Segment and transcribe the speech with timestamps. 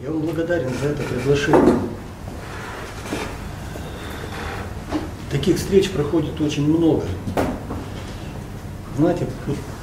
[0.00, 1.74] Я вам благодарен за это приглашение.
[5.28, 7.02] Таких встреч проходит очень много.
[8.96, 9.26] Знаете,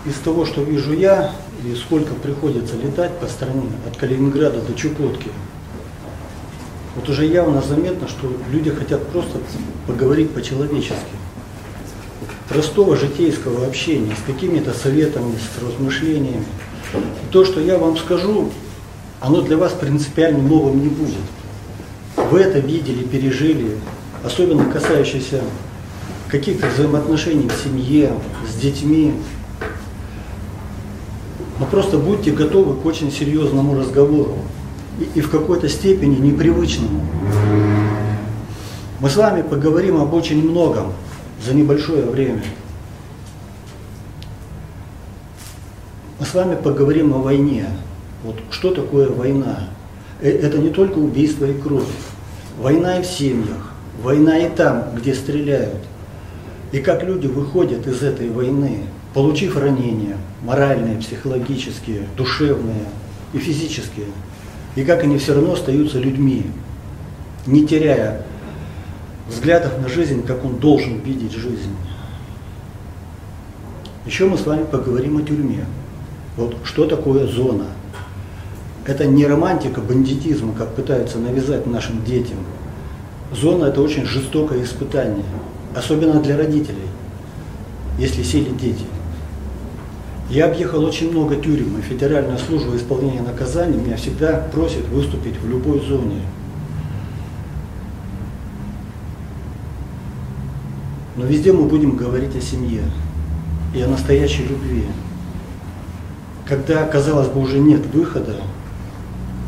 [0.05, 1.31] из того, что вижу я,
[1.65, 5.31] и сколько приходится летать по стране, от Калининграда до Чукотки,
[6.95, 9.39] вот уже явно заметно, что люди хотят просто
[9.85, 10.95] поговорить по-человечески.
[12.47, 16.45] Простого житейского общения, с какими-то советами, с размышлениями.
[17.31, 18.49] То, что я вам скажу,
[19.19, 21.15] оно для вас принципиально новым не будет.
[22.31, 23.77] Вы это видели, пережили,
[24.23, 25.41] особенно касающиеся
[26.27, 28.13] каких-то взаимоотношений в семье,
[28.49, 29.13] с детьми.
[31.59, 34.37] Но просто будьте готовы к очень серьезному разговору
[34.99, 37.05] и, и в какой-то степени непривычному.
[38.99, 40.93] Мы с вами поговорим об очень многом
[41.45, 42.43] за небольшое время.
[46.19, 47.67] Мы с вами поговорим о войне.
[48.25, 49.69] Вот что такое война?
[50.19, 51.83] Э, это не только убийство и кровь.
[52.59, 55.83] Война и в семьях, война и там, где стреляют.
[56.71, 58.79] И как люди выходят из этой войны,
[59.13, 62.85] получив ранения, моральные, психологические, душевные
[63.33, 64.07] и физические.
[64.75, 66.47] И как они все равно остаются людьми,
[67.45, 68.23] не теряя
[69.29, 71.75] взглядов на жизнь, как он должен видеть жизнь.
[74.07, 75.65] Еще мы с вами поговорим о тюрьме.
[76.37, 77.65] Вот что такое зона–
[78.85, 82.37] это не романтика бандитизма, как пытаются навязать нашим детям.
[83.31, 85.25] Зона– это очень жестокое испытание,
[85.75, 86.87] особенно для родителей,
[87.97, 88.85] если сели дети.
[90.29, 95.49] Я объехал очень много тюрем, и Федеральная служба исполнения наказаний меня всегда просит выступить в
[95.49, 96.21] любой зоне.
[101.15, 102.83] Но везде мы будем говорить о семье
[103.73, 104.85] и о настоящей любви.
[106.45, 108.35] Когда, казалось бы, уже нет выхода,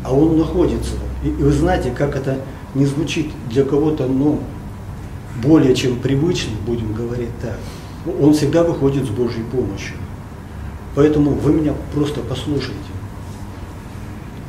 [0.08, 0.94] а он находится.
[1.22, 2.38] И, и вы знаете, как это
[2.74, 4.40] не звучит для кого-то, ну,
[5.42, 7.58] более чем привычно, будем говорить так.
[8.20, 9.96] Он всегда выходит с Божьей помощью.
[10.94, 12.78] Поэтому вы меня просто послушайте.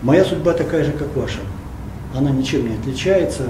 [0.02, 1.40] Моя судьба такая же, как ваша.
[2.16, 3.44] Она ничем не отличается.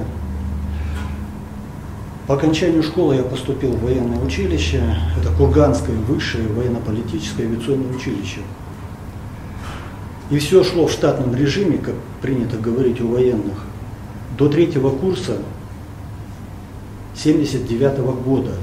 [2.27, 4.81] По окончанию школы я поступил в военное училище.
[5.19, 8.39] Это Курганское высшее военно-политическое авиационное училище.
[10.29, 13.65] И все шло в штатном режиме, как принято говорить у военных,
[14.37, 15.37] до третьего курса
[17.15, 18.53] 79 -го года.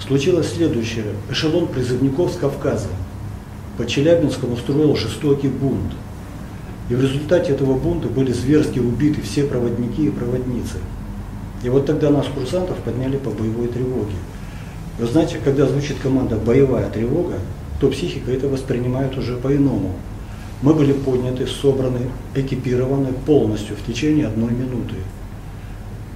[0.00, 1.04] Случилось следующее.
[1.30, 2.88] Эшелон призывников с Кавказа
[3.76, 5.92] по Челябинскому устроил жестокий бунт.
[6.88, 10.78] И в результате этого бунта были зверски убиты все проводники и проводницы.
[11.62, 14.14] И вот тогда нас, курсантов, подняли по боевой тревоге.
[14.98, 17.34] Вы знаете, когда звучит команда «боевая тревога»,
[17.80, 19.92] то психика это воспринимает уже по-иному.
[20.60, 24.96] Мы были подняты, собраны, экипированы полностью в течение одной минуты.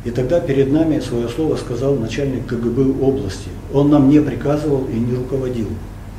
[0.04, 3.50] И тогда перед нами свое слово сказал начальник КГБ области.
[3.72, 5.68] Он нам не приказывал и не руководил.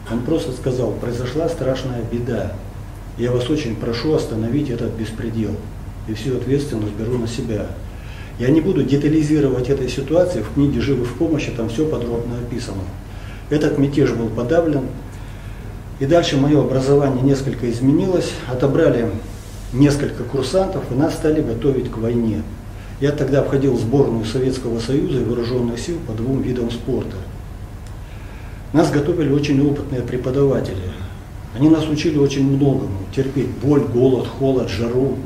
[0.10, 2.54] Он просто сказал, произошла страшная беда.
[3.18, 5.52] Я вас очень прошу остановить этот беспредел.
[6.08, 7.68] И всю ответственность беру на себя.
[8.40, 12.82] Я не буду детализировать этой ситуации, в книге «Живы в помощи» там все подробно описано.
[13.50, 14.88] Этот мятеж был подавлен,
[16.00, 19.10] и дальше мое образование несколько изменилось, отобрали
[19.72, 22.44] несколько курсантов и нас стали готовить к войне.
[23.00, 27.18] Я тогда входил в сборную Советского Союза и вооруженных сил по двум видам спорта.
[28.72, 30.78] Нас готовили очень опытные преподаватели.
[31.56, 32.98] Они нас учили очень многому.
[33.16, 35.18] Терпеть боль, голод, холод, жару,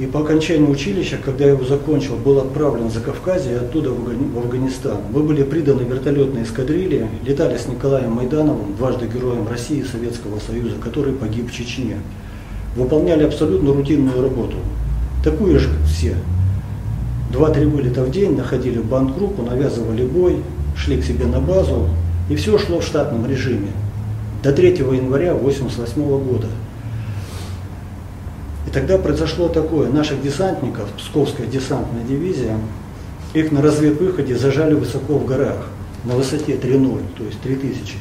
[0.00, 4.38] и по окончанию училища, когда я его закончил, был отправлен за Кавказье и оттуда в
[4.38, 4.96] Афганистан.
[5.12, 10.76] Мы были приданы вертолетной эскадрилье, летали с Николаем Майдановым, дважды героем России и Советского Союза,
[10.82, 11.98] который погиб в Чечне.
[12.76, 14.56] Выполняли абсолютно рутинную работу.
[15.22, 16.14] Такую же, все.
[17.30, 20.38] Два-три вылета в день, находили бандгруппу, навязывали бой,
[20.76, 21.90] шли к себе на базу,
[22.30, 23.68] и все шло в штатном режиме.
[24.42, 26.46] До 3 января 1988 года.
[28.70, 32.56] И тогда произошло такое, наших десантников, Псковская десантная дивизия,
[33.34, 35.66] их на разведвыходе зажали высоко в горах,
[36.04, 37.96] на высоте 3.0, то есть 3000.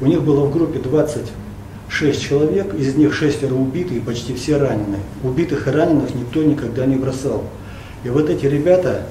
[0.00, 4.98] У них было в группе 26 человек, из них шестеро убиты и почти все ранены.
[5.24, 7.42] Убитых и раненых никто никогда не бросал.
[8.04, 9.02] И вот эти ребята,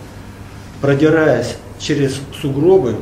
[0.80, 2.96] продираясь через сугробы,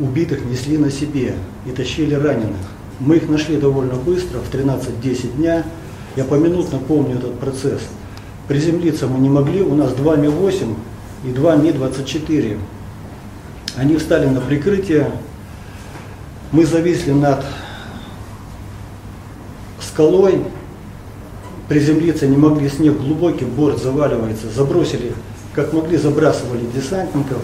[0.00, 1.34] убитых несли на себе
[1.64, 2.66] и тащили раненых.
[2.98, 5.64] Мы их нашли довольно быстро, в 13-10 дня,
[6.16, 7.80] я поминутно помню этот процесс.
[8.48, 10.74] Приземлиться мы не могли, у нас два Ми-8
[11.24, 12.58] и два Ми-24.
[13.76, 15.10] Они встали на прикрытие,
[16.52, 17.44] мы зависли над
[19.80, 20.44] скалой,
[21.68, 25.12] приземлиться не могли, снег глубокий, борт заваливается, забросили,
[25.54, 27.38] как могли, забрасывали десантников,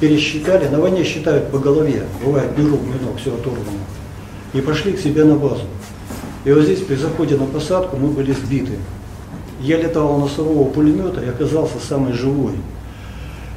[0.00, 2.80] пересчитали, на войне считают по голове, бывает не рук,
[3.20, 3.78] все оторвано,
[4.52, 5.62] и пошли к себе на базу.
[6.46, 8.74] И вот здесь при заходе на посадку мы были сбиты.
[9.60, 12.52] Я летал у носового пулемета и оказался самый живой.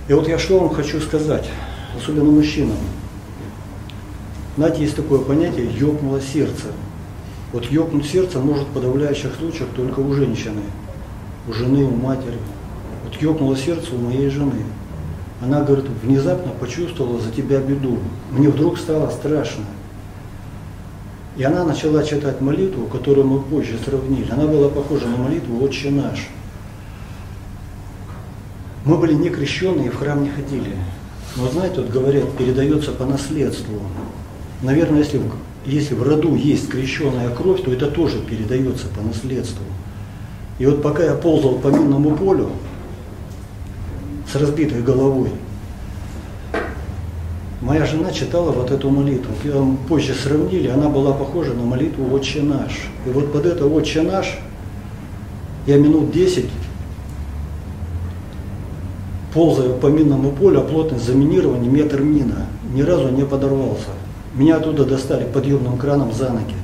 [0.08, 1.48] И вот я что вам хочу сказать,
[1.96, 2.78] особенно мужчинам.
[4.58, 6.66] Знаете, есть такое понятие «ёкнуло сердце».
[7.54, 10.62] Вот ёкнуть сердце может в подавляющих случаях только у женщины,
[11.48, 12.40] у жены, у матери.
[13.04, 14.64] Вот ёкнуло сердце у моей жены.
[15.44, 18.00] Она, говорит, внезапно почувствовала за тебя беду.
[18.32, 19.66] Мне вдруг стало страшно.
[21.38, 24.30] И она начала читать молитву, которую мы позже сравнили.
[24.32, 26.28] Она была похожа на молитву «Отче наш».
[28.86, 30.76] Мы были не крещенные и в храм не ходили.
[31.36, 33.82] Но знаете, вот говорят, передается по наследству.
[34.62, 35.22] Наверное, если,
[35.66, 39.64] если в роду есть крещенная кровь, то это тоже передается по наследству.
[40.58, 42.50] И вот пока я ползал по минному полю
[44.32, 45.30] с разбитой головой,
[47.62, 49.34] моя жена читала вот эту молитву.
[49.88, 52.90] Позже сравнили, она была похожа на молитву «Отче наш».
[53.06, 54.40] И вот под это «Отче наш»
[55.68, 56.50] я минут десять
[59.34, 63.90] ползая по минному полю, а плотность заминирования метр мина, ни разу не подорвался.
[64.34, 66.56] Меня оттуда достали подъемным краном за ноги.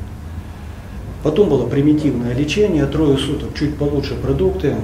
[1.24, 4.75] Потом было примитивное лечение, трое суток, чуть получше продукты.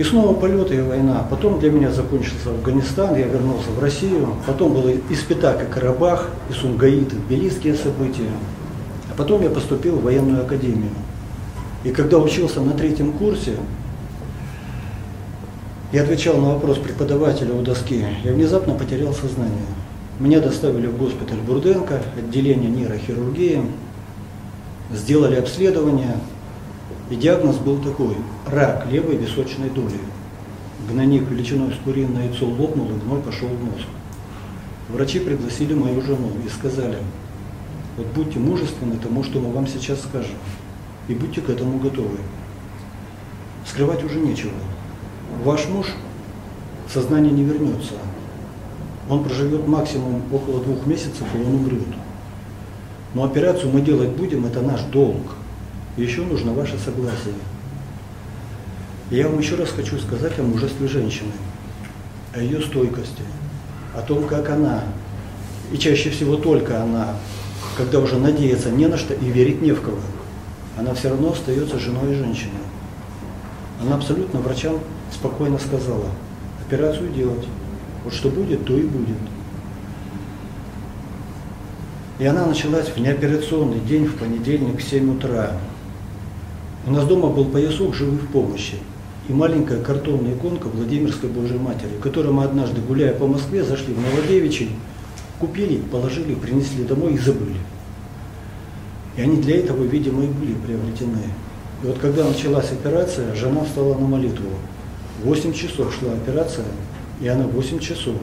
[0.00, 1.26] И снова полеты и война.
[1.28, 4.28] Потом для меня закончился Афганистан, я вернулся в Россию.
[4.46, 8.30] Потом было Испитак и Карабах, и Сумгаит, и Тбилисские события.
[9.10, 10.88] А потом я поступил в военную академию.
[11.84, 13.56] И когда учился на третьем курсе,
[15.92, 18.02] я отвечал на вопрос преподавателя у доски.
[18.24, 19.66] Я внезапно потерял сознание.
[20.18, 23.60] Меня доставили в госпиталь Бурденко, отделение нейрохирургии.
[24.94, 26.16] Сделали обследование,
[27.10, 28.16] и диагноз был такой–
[28.46, 29.98] рак левой височной доли.
[30.88, 33.86] Гнойник величиной с куриное яйцо лопнул, и гной пошел в мозг.
[34.88, 36.98] Врачи пригласили мою жену и сказали,
[37.96, 40.36] вот будьте мужественны тому, что мы вам сейчас скажем,
[41.08, 42.18] и будьте к этому готовы.
[43.66, 44.52] Скрывать уже нечего
[45.44, 45.86] ваш муж
[46.92, 47.94] сознание не вернется.
[49.08, 51.82] Он проживет максимум около двух месяцев, и он умрет.
[53.14, 55.36] Но операцию мы делать будем, это наш долг.
[56.00, 57.34] Еще нужно ваше согласие.
[59.10, 61.32] Я вам еще раз хочу сказать о мужестве женщины,
[62.32, 63.22] о ее стойкости,
[63.94, 64.82] о том, как она,
[65.70, 67.16] и чаще всего только она,
[67.76, 69.98] когда уже надеется не на что и верить не в кого,
[70.78, 72.52] она все равно остается женой и женщиной.
[73.82, 74.78] Она абсолютно врачам
[75.12, 76.06] спокойно сказала,
[76.66, 77.46] операцию делать.
[78.04, 79.18] Вот что будет, то и будет.
[82.18, 85.52] И она началась в неоперационный день, в понедельник, в 7 утра.
[86.86, 88.76] У нас дома был поясок живой в помощи
[89.28, 94.00] и маленькая картонная иконка Владимирской Божьей Матери, которую мы однажды, гуляя по Москве, зашли в
[94.00, 94.70] Новодевичий,
[95.38, 97.58] купили, положили, принесли домой и забыли.
[99.16, 101.20] И они для этого, видимо, и были приобретены.
[101.82, 104.48] И вот когда началась операция, жена встала на молитву.
[105.22, 106.64] 8 часов шла операция,
[107.20, 108.16] и она 8 часов,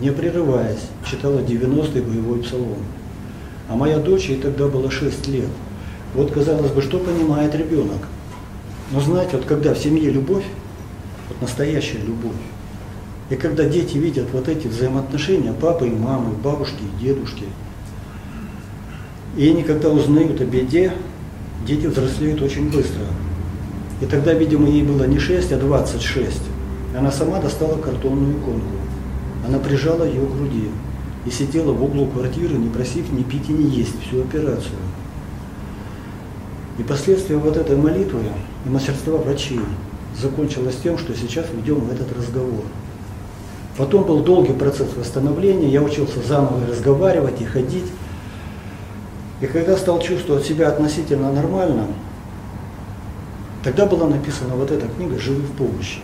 [0.00, 2.78] не прерываясь, читала 90-й боевой псалом.
[3.68, 5.48] А моя дочь, ей тогда было 6 лет.
[6.14, 8.08] Вот, казалось бы, что понимает ребенок?
[8.90, 10.44] Но знаете, вот когда в семье любовь,
[11.28, 12.32] вот настоящая любовь,
[13.28, 17.44] и когда дети видят вот эти взаимоотношения папы и мамы, бабушки и дедушки,
[19.36, 20.92] и они когда узнают о беде,
[21.64, 23.04] дети взрослеют очень быстро.
[24.00, 26.40] И тогда, видимо, ей было не 6, а 26.
[26.98, 28.74] Она сама достала картонную иконку.
[29.46, 30.68] Она прижала ее к груди
[31.24, 34.78] и сидела в углу квартиры, не просив ни пить и ни есть всю операцию.
[36.80, 38.22] И последствия вот этой молитвы
[38.64, 39.60] и мастерства врачей
[40.20, 42.64] закончилось тем, что сейчас ведем этот разговор.
[43.76, 47.86] Потом был долгий процесс восстановления, я учился заново разговаривать и ходить.
[49.40, 51.86] И когда стал чувствовать себя относительно нормально,
[53.62, 56.00] Тогда была написана вот эта книга «Живы в помощи».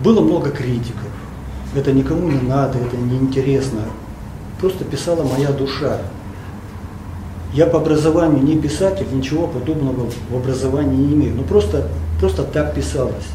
[0.00, 1.08] Было много критиков.
[1.74, 3.82] Это никому не надо, это неинтересно.
[4.60, 6.00] Просто писала моя душа.
[7.54, 11.36] Я по образованию не писатель, ничего подобного в образовании не имею.
[11.36, 11.86] Ну просто,
[12.18, 13.28] просто так писалось.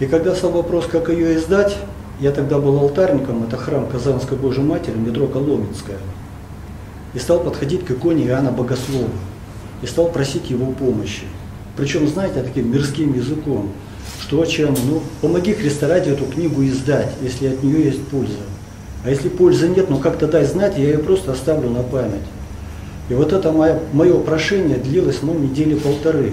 [0.00, 1.76] И когда стал вопрос, как ее издать,
[2.20, 5.98] я тогда был алтарником, это храм Казанской Божьей Матери, метро Коломенская.
[7.12, 9.10] И стал подходить к иконе Иоанна Богослова
[9.82, 11.24] и стал просить его помощи.
[11.76, 13.72] Причем, знаете, таким мирским языком,
[14.22, 18.40] что чем, ну, помоги Христа ради эту книгу издать, если от нее есть польза.
[19.04, 22.24] А если пользы нет, ну как-то дай знать, я ее просто оставлю на память.
[23.10, 26.32] И вот это мое, мое прошение длилось, ну, недели полторы.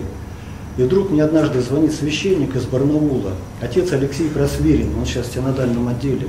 [0.78, 5.88] И вдруг мне однажды звонит священник из Барнаула, отец Алексей Просвирин, он сейчас в синодальном
[5.88, 6.28] отделе,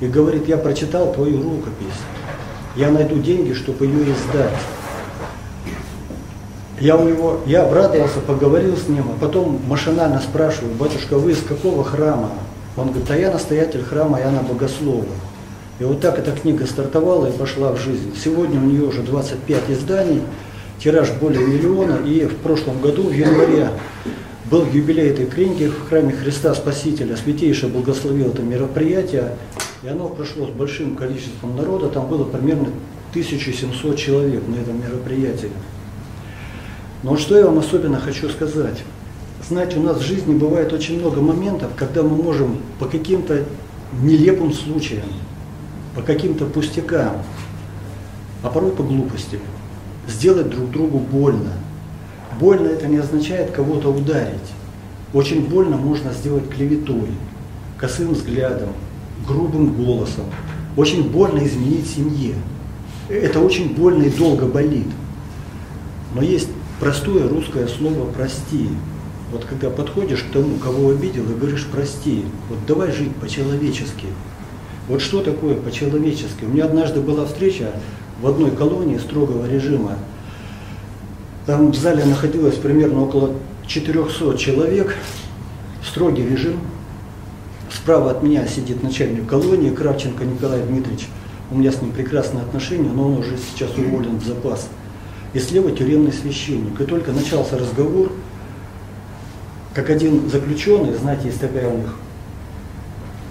[0.00, 2.00] и говорит, я прочитал твою рукопись,
[2.74, 4.58] я найду деньги, чтобы ее издать.
[6.80, 11.42] Я у него, я обрадовался, поговорил с ним, а потом машинально спрашиваю, батюшка, вы из
[11.42, 12.30] какого храма?
[12.76, 15.04] Он говорит, а я настоятель храма Иоанна Богослова.
[15.80, 18.12] И вот так эта книга стартовала и пошла в жизнь.
[18.22, 20.20] Сегодня у нее уже 25 изданий,
[20.78, 23.70] тираж более миллиона, и в прошлом году, в январе,
[24.50, 27.16] был юбилей этой книги в храме Христа Спасителя.
[27.16, 29.36] Святейший благословил это мероприятие,
[29.82, 32.68] и оно прошло с большим количеством народа, там было примерно
[33.12, 35.50] 1700 человек на этом мероприятии.
[37.02, 38.84] Но что я вам особенно хочу сказать?
[39.48, 43.44] Знаете, у нас в жизни бывает очень много моментов, когда мы можем по каким-то
[44.02, 45.06] нелепым случаям,
[45.94, 47.22] по каким-то пустякам,
[48.42, 49.38] а порой по глупости,
[50.08, 51.52] сделать друг другу больно.
[52.38, 54.38] Больно это не означает кого-то ударить.
[55.12, 57.10] Очень больно можно сделать клеветой,
[57.76, 58.70] косым взглядом,
[59.26, 60.24] грубым голосом.
[60.76, 62.34] Очень больно изменить семье.
[63.08, 64.86] Это очень больно и долго болит.
[66.14, 68.68] Но есть простое русское слово «прости».
[69.32, 74.06] Вот когда подходишь к тому, кого обидел, и говоришь «прости», вот давай жить по-человечески.
[74.90, 76.42] Вот что такое по-человечески?
[76.42, 77.70] У меня однажды была встреча
[78.20, 79.92] в одной колонии строгого режима.
[81.46, 83.34] Там в зале находилось примерно около
[83.68, 84.96] 400 человек,
[85.88, 86.58] строгий режим.
[87.72, 91.06] Справа от меня сидит начальник колонии Кравченко Николай Дмитриевич.
[91.52, 94.68] У меня с ним прекрасные отношения, но он уже сейчас уволен в запас
[95.34, 96.80] и слева тюремный священник.
[96.80, 98.10] И только начался разговор,
[99.72, 101.94] как один заключенный, знаете, есть такая у них,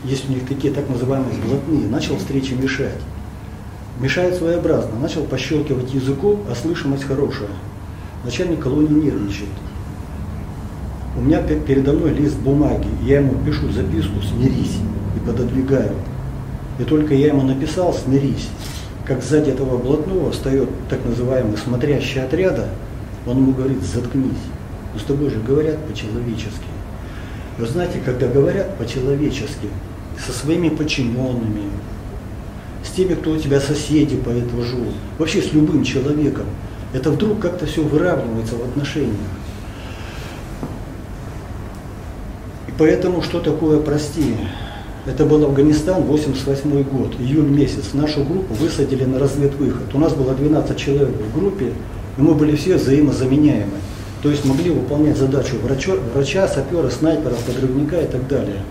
[0.03, 2.99] есть у них такие так называемые блатные, начал встрече мешать.
[3.99, 7.49] Мешает своеобразно, начал пощелкивать языком, а слышимость хорошая.
[8.23, 9.49] Начальник колонии нервничает.
[11.17, 14.77] У меня передо мной лист бумаги, я ему пишу записку «Смирись»
[15.17, 15.95] и пододвигаю.
[16.79, 18.47] И только я ему написал «Смирись»,
[19.05, 22.69] как сзади этого блатного встает так называемый смотрящий отряда,
[23.25, 24.37] он ему говорит, заткнись.
[24.93, 26.69] Но с тобой же говорят по-человечески.
[27.57, 29.67] Вы знаете, когда говорят по-человечески,
[30.25, 31.69] со своими подчиненными,
[32.83, 34.85] с теми, кто у тебя соседи по этажу,
[35.17, 36.45] вообще с любым человеком,
[36.93, 39.15] это вдруг как-то все выравнивается в отношениях.
[42.67, 44.35] И поэтому что такое прости?
[45.05, 47.93] Это был Афганистан, 88 год, июль месяц.
[47.93, 49.93] Нашу группу высадили на разведвыход.
[49.93, 51.73] У нас было 12 человек в группе,
[52.17, 53.77] и мы были все взаимозаменяемы.
[54.21, 58.61] То есть могли выполнять задачу врача, врача сапера, снайпера, подрывника и так далее.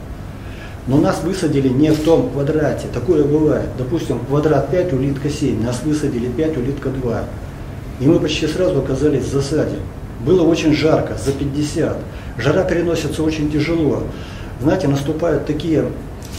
[0.88, 2.88] Но нас высадили не в том квадрате.
[2.92, 3.68] Такое бывает.
[3.76, 5.62] Допустим, квадрат 5, улитка 7.
[5.62, 7.25] Нас высадили 5, улитка 2.
[8.00, 9.76] И мы почти сразу оказались в засаде.
[10.25, 11.97] Было очень жарко, за 50.
[12.38, 14.02] Жара переносится очень тяжело.
[14.62, 15.85] Знаете, наступают такие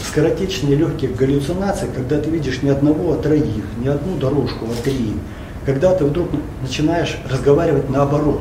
[0.08, 5.14] скоротечные легкие галлюцинации, когда ты видишь не одного, а троих, не одну дорожку, а три.
[5.64, 6.28] Когда ты вдруг
[6.60, 8.40] начинаешь разговаривать наоборот.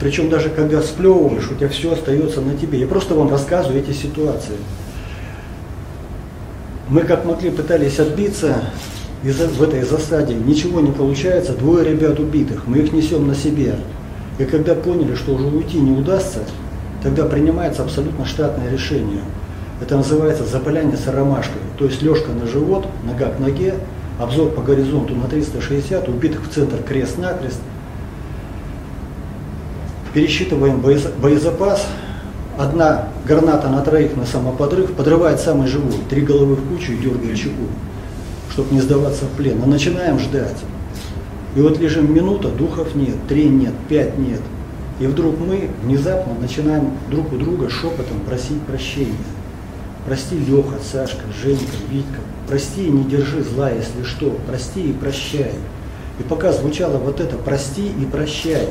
[0.00, 2.80] Причем даже когда сплевываешь, у тебя все остается на тебе.
[2.80, 4.56] Я просто вам рассказываю эти ситуации.
[6.88, 8.62] Мы как могли пытались отбиться
[9.22, 10.34] из в этой засаде.
[10.34, 13.76] Ничего не получается, двое ребят убитых, мы их несем на себе.
[14.38, 16.40] И когда поняли, что уже уйти не удастся,
[17.02, 19.22] тогда принимается абсолютно штатное решение–
[19.80, 21.60] это называется запыляние ромашкой.
[21.78, 23.74] То есть лёжка на живот, нога к ноге,
[24.18, 27.60] обзор по горизонту на 360, убитых в центр крест-накрест.
[30.18, 31.86] Пересчитываем боезапас.
[32.58, 35.94] Одна граната на троих на самоподрыв подрывает самый живой.
[36.10, 37.68] Три головы в кучу и дергает чеку,
[38.50, 39.62] чтобы не сдаваться в плен.
[39.62, 40.56] А начинаем ждать.
[41.54, 44.40] И вот лежим минута, духов нет, три нет, пять нет.
[44.98, 49.12] И вдруг мы внезапно начинаем друг у друга шепотом просить прощения.
[50.04, 52.18] Прости, Леха, Сашка, Женька, Витька.
[52.48, 54.36] Прости и не держи зла, если что.
[54.48, 55.52] Прости и прощай.
[56.18, 58.68] И пока звучало вот это «прости и прощай»,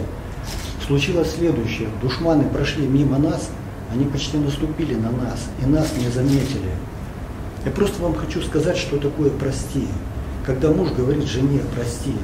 [0.88, 1.90] случилось следующее.
[2.02, 3.50] Душманы прошли мимо нас,
[3.92, 6.72] они почти наступили на нас, и нас не заметили.
[7.66, 9.88] Я просто вам хочу сказать, что такое «прости».
[10.46, 12.16] Когда муж говорит жене «прости»,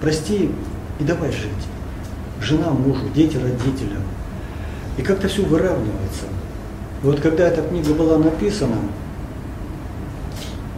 [0.00, 0.50] прости
[0.98, 1.50] и давай жить.
[2.40, 4.02] Жена мужу, дети родителям.
[4.96, 6.24] И как-то все выравнивается.
[7.02, 8.76] И вот когда эта книга была написана,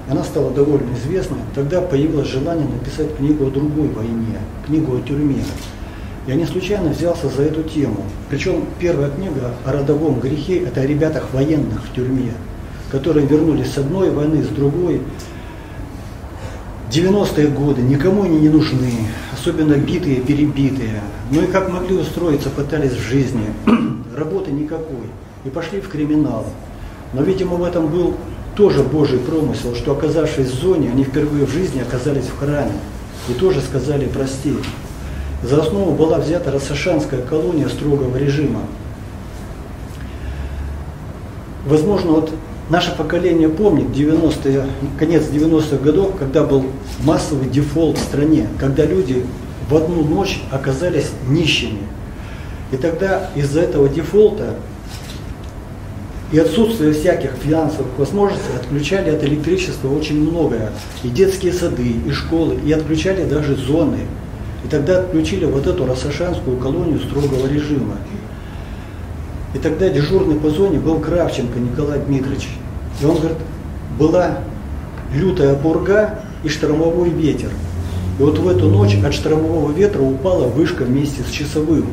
[0.08, 5.44] она стала довольно известной, тогда появилось желание написать книгу о другой войне, книгу о тюрьме.
[6.26, 8.02] Я не случайно взялся за эту тему.
[8.28, 12.32] Причем первая книга о родовом грехе– это о ребятах военных в тюрьме,
[12.90, 15.02] которые вернулись с одной войны, с другой.
[16.90, 18.92] 90-е годы никому они не нужны,
[19.32, 21.00] особенно битые, перебитые.
[21.30, 23.46] Ну и как могли устроиться, пытались в жизни.
[24.16, 25.06] Работы никакой.
[25.44, 26.46] И пошли в криминал.
[27.12, 28.16] Но, видимо, в этом был
[28.56, 32.72] тоже Божий промысел, что оказавшись в зоне, они впервые в жизни оказались в храме.
[33.28, 34.54] И тоже сказали «прости».
[35.42, 38.60] За основу была взята Рассашанская колония строгого режима.
[41.66, 42.32] Возможно, вот
[42.70, 44.66] наше поколение помнит 90
[44.98, 46.64] конец 90-х годов, когда был
[47.04, 49.24] массовый дефолт в стране, когда люди
[49.68, 51.80] в одну ночь оказались нищими.
[52.72, 54.54] И тогда из-за этого дефолта
[56.32, 60.72] и отсутствия всяких финансовых возможностей отключали от электричества очень многое.
[61.04, 64.00] И детские сады, и школы, и отключали даже зоны.
[64.64, 67.96] И тогда отключили вот эту Рассашанскую колонию строгого режима.
[69.54, 72.48] И тогда дежурный по зоне был Кравченко Николай Дмитриевич.
[73.00, 73.38] И он говорит,
[73.98, 74.38] была
[75.14, 77.50] лютая пурга и штормовой ветер.
[78.18, 81.86] И вот в эту ночь от штормового ветра упала вышка вместе с часовым.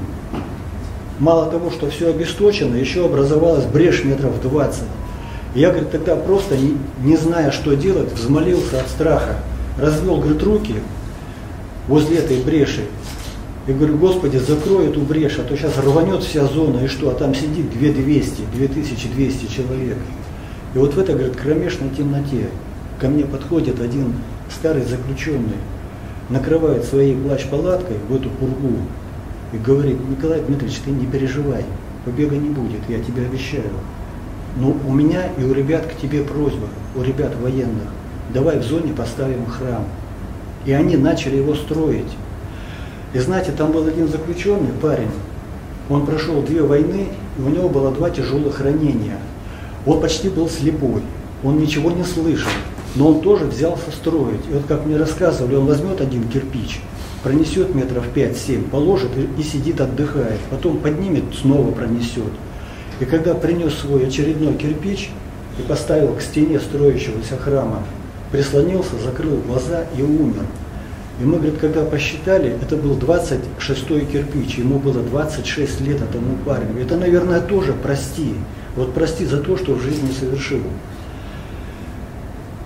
[1.19, 4.83] Мало того, что все обесточено, еще образовалась брешь метров 20.
[5.55, 9.35] И я, говорит, тогда просто, не, не зная, что делать, взмолился от страха.
[9.79, 10.75] Развел, говорит, руки
[11.87, 12.81] возле этой бреши.
[13.65, 17.13] И говорю, Господи, закрой эту брешь, а то сейчас рванет вся зона, и что, а
[17.13, 19.97] там сидит 2200, 2200 человек.
[20.73, 22.49] И вот в этой, говорит, кромешной темноте
[22.99, 24.13] ко мне подходит один
[24.49, 25.57] старый заключенный,
[26.29, 28.77] накрывает своей плащ-палаткой в эту пургу,
[29.53, 31.63] и говорит, Николай Дмитриевич, ты не переживай,
[32.05, 33.71] побега не будет, я тебе обещаю.
[34.57, 37.87] Но у меня и у ребят к тебе просьба, у ребят военных,
[38.33, 39.85] давай в зоне поставим храм.
[40.65, 42.11] И они начали его строить.
[43.13, 45.11] И знаете, там был один заключенный парень,
[45.89, 49.17] он прошел две войны, и у него было два тяжелых ранения.
[49.85, 51.01] Он почти был слепой,
[51.43, 52.51] он ничего не слышал,
[52.95, 54.41] но он тоже взялся строить.
[54.49, 56.81] И вот как мне рассказывали, он возьмет один кирпич–
[57.23, 60.39] пронесет метров 5-7, положит и, и сидит, отдыхает.
[60.51, 62.31] Потом поднимет, снова пронесет.
[62.99, 65.09] И когда принес свой очередной кирпич
[65.57, 67.83] и поставил к стене строящегося храма,
[68.31, 70.45] прислонился, закрыл глаза и умер.
[71.19, 76.81] И мы, говорит, когда посчитали, это был 26-й кирпич, ему было 26 лет этому парню.
[76.81, 78.33] Это, наверное, тоже прости.
[78.75, 80.61] Вот прости за то, что в жизни совершил.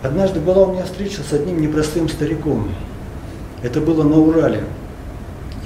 [0.02, 2.70] Однажды была у меня встреча с одним непростым стариком.
[3.64, 4.64] Это было на Урале.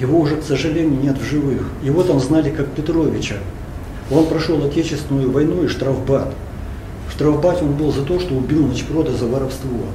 [0.00, 1.68] Его уже, к сожалению, нет в живых.
[1.84, 3.36] Его там знали как Петровича.
[4.10, 6.34] Он прошел Отечественную войну и штрафбат.
[7.08, 9.86] В штрафбате он был за то, что убил Ночпрода за воровство.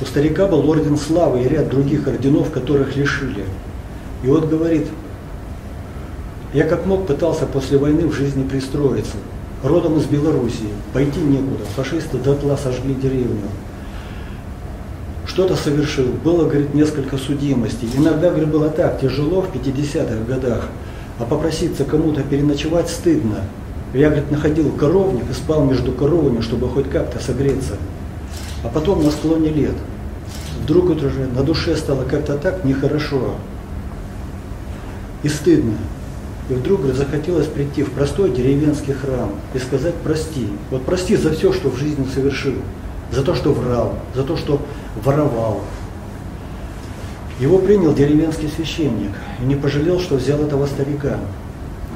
[0.00, 3.44] У старика был орден славы и ряд других орденов, которых лишили.
[4.22, 4.88] И вот говорит,
[6.52, 9.16] я как мог пытался после войны в жизни пристроиться.
[9.62, 13.48] Родом из Белоруссии, пойти некуда, фашисты дотла сожгли деревню
[15.34, 16.06] что-то совершил.
[16.22, 17.90] Было, говорит, несколько судимостей.
[17.96, 20.68] Иногда, говорит, было так тяжело в 50-х годах,
[21.18, 23.40] а попроситься кому-то переночевать стыдно.
[23.92, 27.74] Я, говорит, находил коровник и спал между коровами, чтобы хоть как-то согреться.
[28.64, 29.74] А потом на склоне лет
[30.62, 33.34] вдруг вот уже на душе стало как-то так нехорошо
[35.22, 35.76] и стыдно.
[36.48, 40.48] И вдруг захотелось прийти в простой деревенский храм и сказать прости.
[40.70, 42.54] Вот прости за все, что в жизни совершил
[43.12, 44.60] за то, что врал, за то, что
[45.02, 45.60] воровал.
[47.40, 51.18] Его принял деревенский священник и не пожалел, что взял этого старика.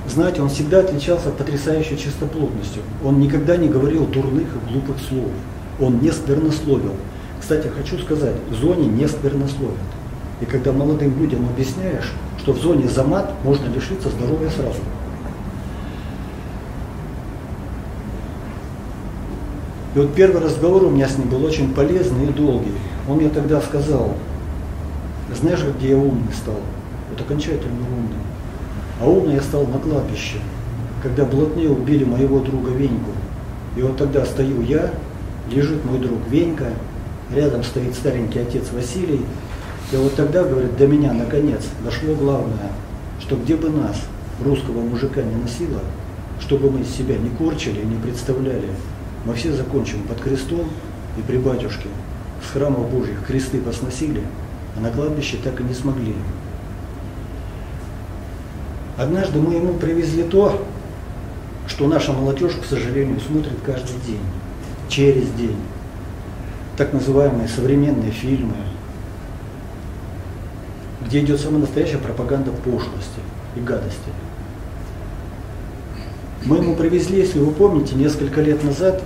[0.09, 2.83] Знаете, он всегда отличался потрясающей чистоплотностью.
[3.05, 5.31] Он никогда не говорил дурных и глупых слов.
[5.81, 6.95] Он не сквернословил.
[7.41, 9.77] Кстати, хочу сказать, в зоне не сквернословят.
[10.41, 14.79] И когда молодым людям объясняешь, что в зоне за мат можно лишиться здоровья сразу.
[19.95, 22.75] И вот первый разговор у меня с ним был очень полезный и долгий.
[23.09, 24.15] Он мне тогда сказал,
[25.35, 26.61] знаешь, где я умный стал?
[27.11, 28.19] Вот окончательно умный.
[29.01, 30.39] А умный я стал на кладбище,
[31.03, 33.11] когда блатные убили моего друга Веньку.
[33.77, 34.91] И вот тогда стою я,
[35.51, 36.73] лежит мой друг Венька,
[37.35, 39.21] рядом стоит старенький отец Василий.
[39.93, 42.71] И вот тогда, говорит, до меня наконец дошло главное,
[43.21, 43.97] что где бы нас,
[44.45, 45.81] русского мужика, не носило,
[46.41, 48.69] чтобы мы себя не корчили не представляли,
[49.25, 50.69] мы все закончим под крестом
[51.17, 51.89] и при батюшке.
[52.47, 54.23] С храмов Божьих кресты посносили,
[54.77, 56.15] а на кладбище так и не смогли.
[58.97, 60.65] Однажды мы ему привезли то,
[61.67, 64.21] что наша молодежь, к сожалению, смотрит каждый день,
[64.89, 65.57] через день.
[66.77, 68.55] Так называемые современные фильмы,
[71.07, 73.21] где идет самая настоящая пропаганда пошлости
[73.57, 74.11] и гадости.
[76.45, 79.03] Мы ему привезли, если вы помните, несколько лет назад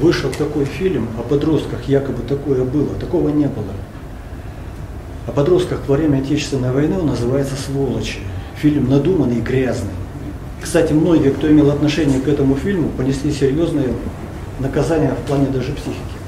[0.00, 2.94] вышел такой фильм о подростках, якобы такое было.
[2.94, 3.72] Такого не было.
[5.28, 8.20] о подростках во время Отечественной войны он называется «Сволочи».
[8.56, 9.90] Фильм надуманный и грязный.
[10.60, 13.88] Кстати, многие, кто имел отношение к этому фильму, понесли серьезные
[14.60, 16.18] наказания в плане даже психики.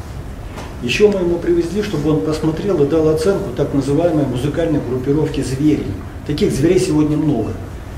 [0.83, 5.85] Еще мы ему привезли, чтобы он посмотрел и дал оценку так называемой музыкальной группировки «Звери».
[6.27, 7.53] Таких зверей сегодня много.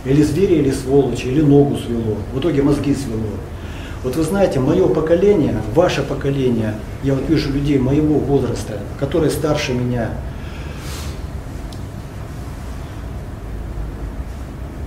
[0.05, 2.17] Или звери, или сволочи, или ногу свело.
[2.33, 3.21] В итоге мозги свело.
[4.03, 9.75] Вот вы знаете, мое поколение, ваше поколение, я вот вижу людей моего возраста, которые старше
[9.75, 10.11] меня,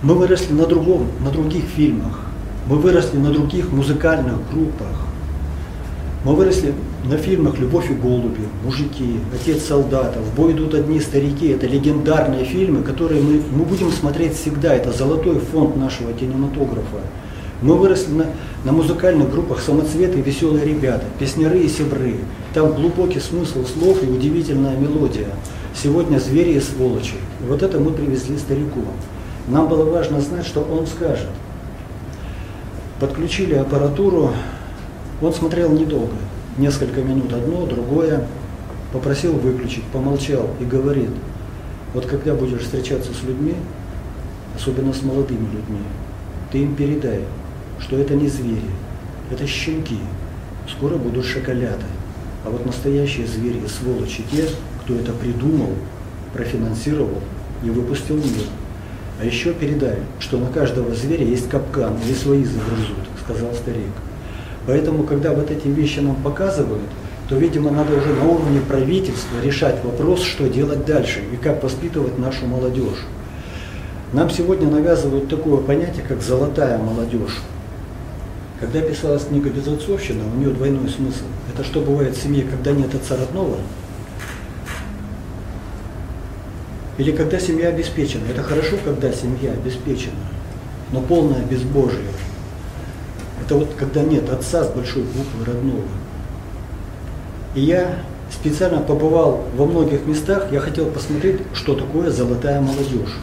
[0.02, 2.20] мы выросли на другом, на других фильмах,
[2.68, 5.08] мы выросли на других музыкальных группах,
[6.26, 11.50] мы выросли на фильмах «Любовь и голуби», «Мужики», «Отец солдата», «В бой идут одни старики».
[11.50, 14.74] Это легендарные фильмы, которые мы, мы будем смотреть всегда.
[14.74, 17.02] Это золотой фонд нашего кинематографа.
[17.62, 18.26] Мы выросли на,
[18.64, 22.16] на музыкальных группах «Самоцветы» и «Веселые ребята», «Песняры» и «Севры».
[22.56, 25.28] Там глубокий смысл слов и удивительная мелодия.
[25.76, 27.18] Сегодня «Звери и сволочи».
[27.44, 28.82] И вот это мы привезли старику.
[29.48, 31.30] Нам было важно знать, что он скажет.
[33.00, 34.32] Подключили аппаратуру,
[35.22, 36.16] он смотрел недолго,
[36.58, 38.28] несколько минут одно, другое,
[38.92, 41.10] попросил выключить, помолчал и говорит,
[41.94, 43.56] вот когда будешь встречаться с людьми,
[44.56, 45.84] особенно с молодыми людьми,
[46.52, 47.22] ты им передай,
[47.80, 48.70] что это не звери,
[49.32, 50.00] это щенки,
[50.70, 51.86] скоро будут шоколяды.
[52.44, 54.46] А вот настоящие звери, сволочи, те,
[54.84, 55.72] кто это придумал,
[56.34, 57.22] профинансировал
[57.64, 58.48] и выпустил мир.
[59.20, 63.92] А еще передай, что на каждого зверя есть капкан, или свои загрызут, сказал старик.
[64.68, 66.90] Поэтому, когда вот эти вещи нам показывают,
[67.30, 72.18] то, видимо, надо уже на уровне правительства решать вопрос, что делать дальше и как воспитывать
[72.18, 73.06] нашу молодежь.
[74.14, 77.42] Нам сегодня навязывают такое понятие, как «золотая молодежь».
[78.60, 81.26] Когда писалась книга «Безотцовщина», у нее двойной смысл.
[81.54, 83.58] Это что бывает в семье, когда нет отца родного,
[86.98, 88.24] или когда семья обеспечена.
[88.30, 90.14] Это хорошо, когда семья обеспечена,
[90.92, 92.06] но полное безбожие–
[93.46, 95.84] это вот когда нет отца с большой буквы родного.
[97.54, 98.00] И я
[98.32, 103.18] специально побывал во многих местах, я хотел посмотреть, что такое золотая молодежь.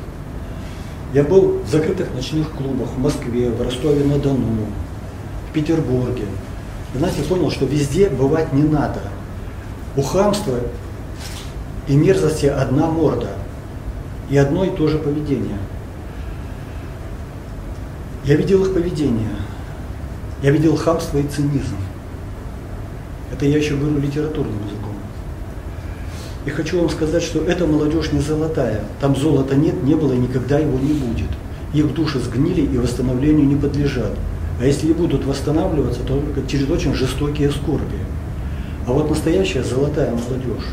[1.12, 4.66] Я был в закрытых ночных клубах в Москве, в Ростове-на-Дону,
[5.50, 6.24] в Петербурге.
[6.94, 9.00] И знаете, понял, что везде бывать не надо.
[9.96, 10.58] У хамства
[11.88, 13.28] и мерзости одна морда
[14.30, 15.58] и одно и то же поведение.
[18.24, 19.28] Я видел их поведение–
[20.42, 21.76] я видел хамство и цинизм.
[23.32, 24.92] Это я еще говорю литературным языком.
[26.44, 28.82] И хочу вам сказать, что эта молодежь не золотая.
[29.00, 31.30] Там золота нет, не было и никогда его не будет.
[31.72, 34.12] Их души сгнили и восстановлению не подлежат.
[34.60, 37.98] А если и будут восстанавливаться, то только через очень жестокие скорби.
[38.86, 40.66] А вот настоящая золотая молодежь,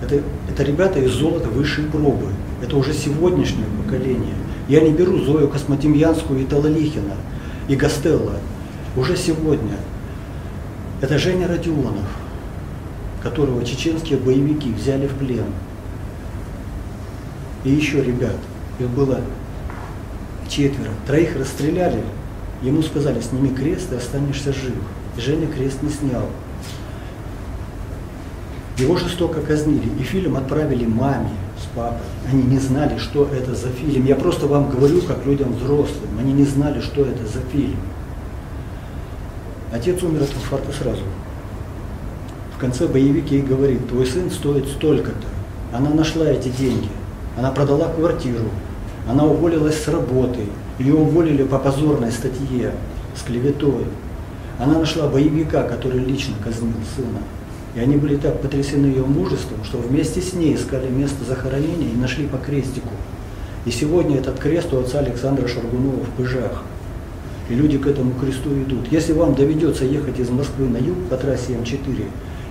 [0.00, 2.28] это, это ребята из золота высшей пробы.
[2.62, 4.34] Это уже сегодняшнее поколение.
[4.68, 7.14] Я не беру Зою Космотемьянскую и Талалихина,
[7.68, 8.34] и Гастелла
[8.96, 9.76] уже сегодня.
[11.00, 12.06] Это Женя Родионов,
[13.22, 15.46] которого чеченские боевики взяли в плен.
[17.64, 18.36] И еще ребят,
[18.78, 19.20] их было
[20.48, 20.90] четверо.
[21.06, 22.02] Троих расстреляли,
[22.62, 24.74] ему сказали, сними крест и останешься жив.
[25.16, 26.28] И Женя крест не снял.
[28.78, 29.88] Его жестоко казнили.
[29.98, 32.06] И фильм отправили маме с папой.
[32.30, 34.04] Они не знали, что это за фильм.
[34.04, 36.18] Я просто вам говорю, как людям взрослым.
[36.18, 37.78] Они не знали, что это за фильм.
[39.72, 41.02] Отец умер от инфаркта сразу.
[42.54, 45.26] В конце боевик ей говорит, твой сын стоит столько-то.
[45.76, 46.88] Она нашла эти деньги.
[47.36, 48.44] Она продала квартиру.
[49.08, 50.40] Она уволилась с работы.
[50.78, 52.72] Ее уволили по позорной статье
[53.16, 53.86] с клеветой.
[54.58, 57.18] Она нашла боевика, который лично казнил сына.
[57.74, 61.96] И они были так потрясены ее мужеством, что вместе с ней искали место захоронения и
[61.96, 62.88] нашли по крестику.
[63.66, 66.62] И сегодня этот крест у отца Александра Шаргунова в Пыжах–
[67.48, 68.90] и люди к этому кресту идут.
[68.90, 72.06] Если вам доведется ехать из Москвы на юг по трассе М4,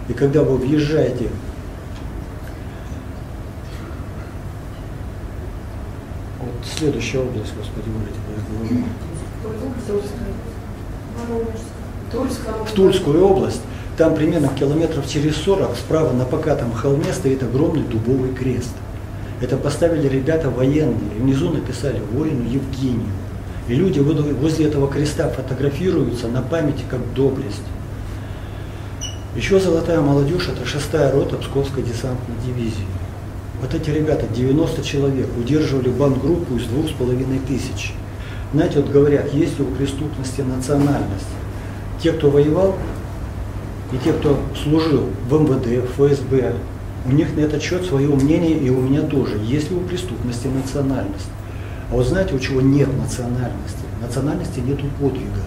[0.08, 1.30] и когда вы въезжаете
[6.40, 8.20] вот следующая область, господи, говорите,
[12.66, 13.62] в Тульскую область,
[13.98, 18.72] там примерно километров через 40 справа на покатом холме стоит огромный дубовый крест.
[19.42, 23.12] Это поставили ребята военные, и внизу написали воину Евгению.
[23.67, 27.63] И люди возле этого креста фотографируются на памяти как доблесть.
[29.36, 32.86] Еще золотая молодежь– это шестая рота Псковской десантной дивизии.
[33.62, 37.93] Вот эти ребята, 90 человек, удерживали бандгруппу из двух с половиной тысяч.
[38.54, 41.25] Знаете, вот говорят, есть ли у преступности национальность?
[42.01, 42.75] Те, кто воевал,
[43.91, 46.54] и те, кто служил в МВД, ФСБ,
[47.08, 49.38] У них на этот счет свое мнение, и у меня тоже.
[49.43, 51.28] Есть ли у преступности национальность?
[51.91, 53.86] А вот знаете, у чего нет национальности?
[54.02, 55.41] Национальности нет у подвига.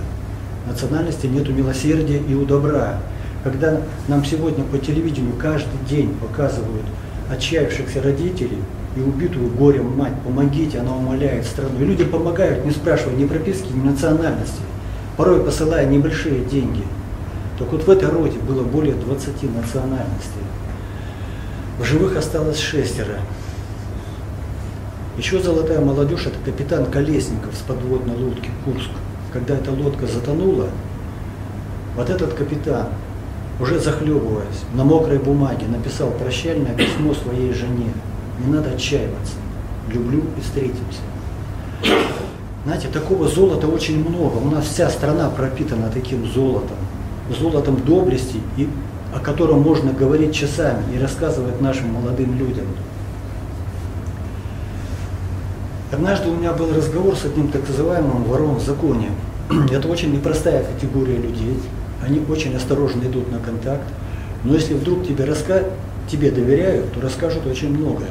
[0.66, 2.98] Национальности нет у милосердия и у добра.
[3.42, 6.84] Когда нам сегодня по телевидению каждый день показывают
[7.30, 8.58] отчаявшихся родителей
[8.96, 11.70] и убитую горем мать, помогите, она умоляет страну.
[11.80, 14.60] И люди помогают, не спрашивая ни прописки, ни национальности,
[15.16, 16.84] порой посылая небольшие деньги.
[17.58, 20.42] Так вот в этой роте было более 20 национальностей.
[21.78, 23.18] В живых осталось шестеро.
[25.18, 28.90] Еще золотая молодежь– это капитан Колесников с подводной лодки Курск.
[29.32, 30.68] Когда эта лодка затонула,
[31.96, 32.86] вот этот капитан,
[33.58, 37.92] уже захлебываясь, на мокрой бумаге написал прощальное письмо своей жене.
[38.46, 39.34] Не надо отчаиваться.
[39.92, 41.00] Люблю и встретимся.
[42.64, 44.36] Знаете, такого золота очень много.
[44.36, 46.76] У нас вся страна пропитана таким золотом.
[47.40, 48.68] Золотом доблести, и,
[49.12, 52.66] о котором можно говорить часами и рассказывать нашим молодым людям.
[55.90, 59.10] Однажды у меня был разговор с одним так называемым вором в законе.
[59.72, 61.58] Это очень непростая категория людей.
[62.04, 63.84] Они очень осторожно идут на контакт.
[64.44, 65.62] Но если вдруг тебе, раска...
[66.10, 68.10] тебе доверяют, то расскажут очень многое.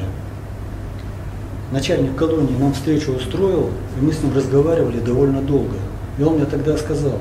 [1.70, 5.76] Начальник колонии нам встречу устроил, и мы с ним разговаривали довольно долго.
[6.18, 7.18] И он мне тогда сказал,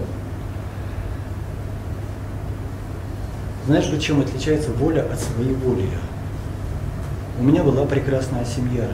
[3.67, 5.87] знаешь, чем отличается воля от своей воли?
[7.39, 8.87] У меня была прекрасная семья,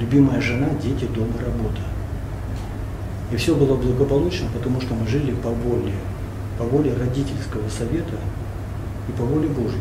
[0.00, 1.80] любимая жена, дети, дом работа.
[3.30, 5.92] И все было благополучно, потому что мы жили по воле,
[6.58, 8.14] по воле родительского совета
[9.08, 9.80] и по воле Божьей.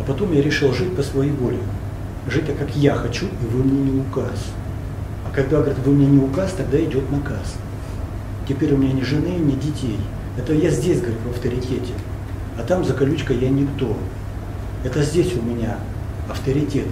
[0.00, 1.58] А потом я решил жить по своей воле.
[2.28, 4.46] Жить так, как я хочу, и вы мне не указ.
[5.24, 7.56] А когда говорят, вы мне не указ, тогда идет наказ.
[8.48, 9.98] Теперь у меня ни жены, ни детей.
[10.36, 11.92] Это я здесь, говорит, в авторитете.
[12.58, 13.96] А там за колючкой я никто.
[14.84, 15.78] Это здесь у меня
[16.28, 16.86] авторитет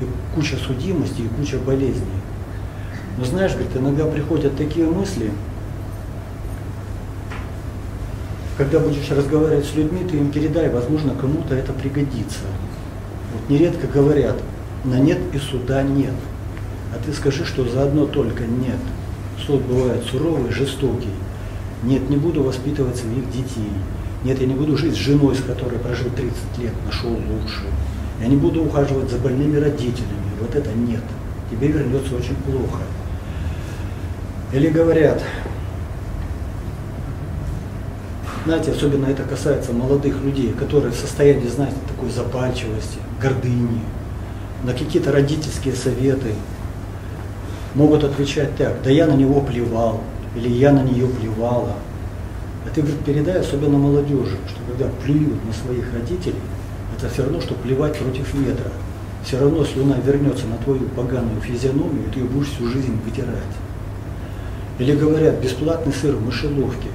[0.00, 2.20] и куча судимости, и куча болезней.
[3.18, 5.30] Но знаешь, говорит, иногда приходят такие мысли,
[8.56, 12.40] когда будешь разговаривать с людьми, ты им передай, возможно, кому-то это пригодится.
[13.32, 14.36] Вот нередко говорят,
[14.84, 16.14] на нет и суда нет.
[16.92, 18.78] А ты скажи, что заодно только нет.
[19.44, 21.10] Суд бывает суровый, жестокий.
[21.82, 23.70] Нет, не буду воспитывать своих детей.
[24.22, 27.70] Нет, я не буду жить с женой, с которой прожил 30 лет, нашел лучшую.
[28.20, 30.30] Я не буду ухаживать за больными родителями.
[30.40, 31.02] Вот это нет.
[31.50, 32.80] Тебе вернется очень плохо.
[34.52, 35.22] Или говорят,
[38.44, 43.80] знаете, особенно это касается молодых людей, которые в состоянии, знаете, такой запальчивости, гордыни,
[44.62, 46.34] на какие-то родительские советы
[47.74, 50.00] могут отвечать так, да я на него плевал,
[50.36, 51.74] или я на нее плевала.
[52.64, 56.36] А ты, говорит, передай, особенно молодежи, что когда плюют на своих родителей,
[56.96, 58.70] это все равно, что плевать против ветра.
[59.24, 63.54] Все равно слюна вернется на твою поганую физиономию, и ты ее будешь всю жизнь вытирать.
[64.78, 66.88] Или говорят, бесплатный сыр в мышеловке.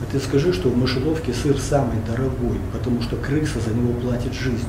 [0.00, 4.32] А ты скажи, что в мышеловке сыр самый дорогой, потому что крыса за него платит
[4.32, 4.66] жизнью.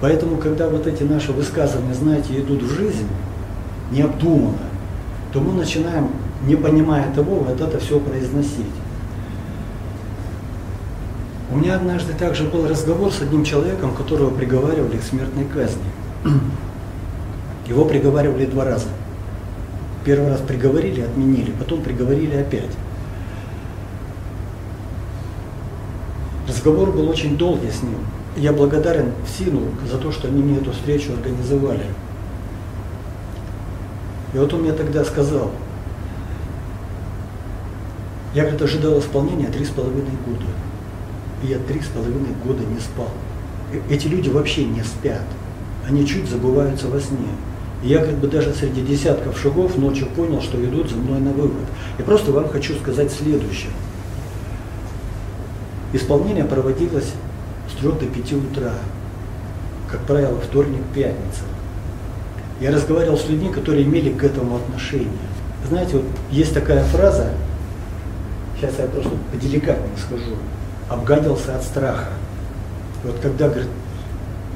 [0.00, 3.08] Поэтому, когда вот эти наши высказывания, знаете, идут в жизнь,
[3.90, 4.58] необдуманно,
[5.32, 6.10] то мы начинаем,
[6.46, 8.66] не понимая того, вот это все произносить.
[11.50, 15.80] У меня однажды также был разговор с одним человеком, которого приговаривали к смертной казни.
[17.66, 18.88] Его приговаривали два раза.
[20.04, 22.70] Первый раз приговорили, отменили, потом приговорили опять.
[26.46, 27.98] Разговор был очень долгий с ним.
[28.36, 31.86] Я благодарен СИНу за то, что они мне эту встречу организовали.
[34.34, 35.50] И вот он мне тогда сказал,
[38.34, 40.44] я, говорит, ожидал исполнения три с половиной года.
[41.42, 43.10] Я три с половиной года не спал.
[43.88, 45.22] Эти люди вообще не спят.
[45.86, 47.28] Они чуть забываются во сне.
[47.82, 51.30] И я как бы даже среди десятков шагов ночью понял, что идут за мной на
[51.30, 51.64] вывод.
[51.98, 53.70] И просто вам хочу сказать следующее.
[55.92, 57.12] Исполнение проводилось
[57.70, 58.72] с 3 до 5 утра.
[59.90, 61.44] Как правило, вторник, пятница.
[62.60, 65.08] Я разговаривал с людьми, которые имели к этому отношение.
[65.66, 67.30] Знаете, вот есть такая фраза,
[68.56, 70.36] сейчас я просто поделикатнее скажу,
[70.88, 72.08] обгадился от страха.
[73.04, 73.68] И вот когда, говорит,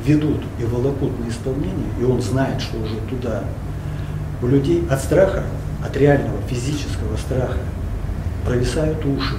[0.05, 3.45] ведут и волокут на исполнение, и он знает, что уже туда,
[4.42, 5.45] у людей от страха,
[5.85, 7.59] от реального физического страха,
[8.45, 9.37] провисают уши,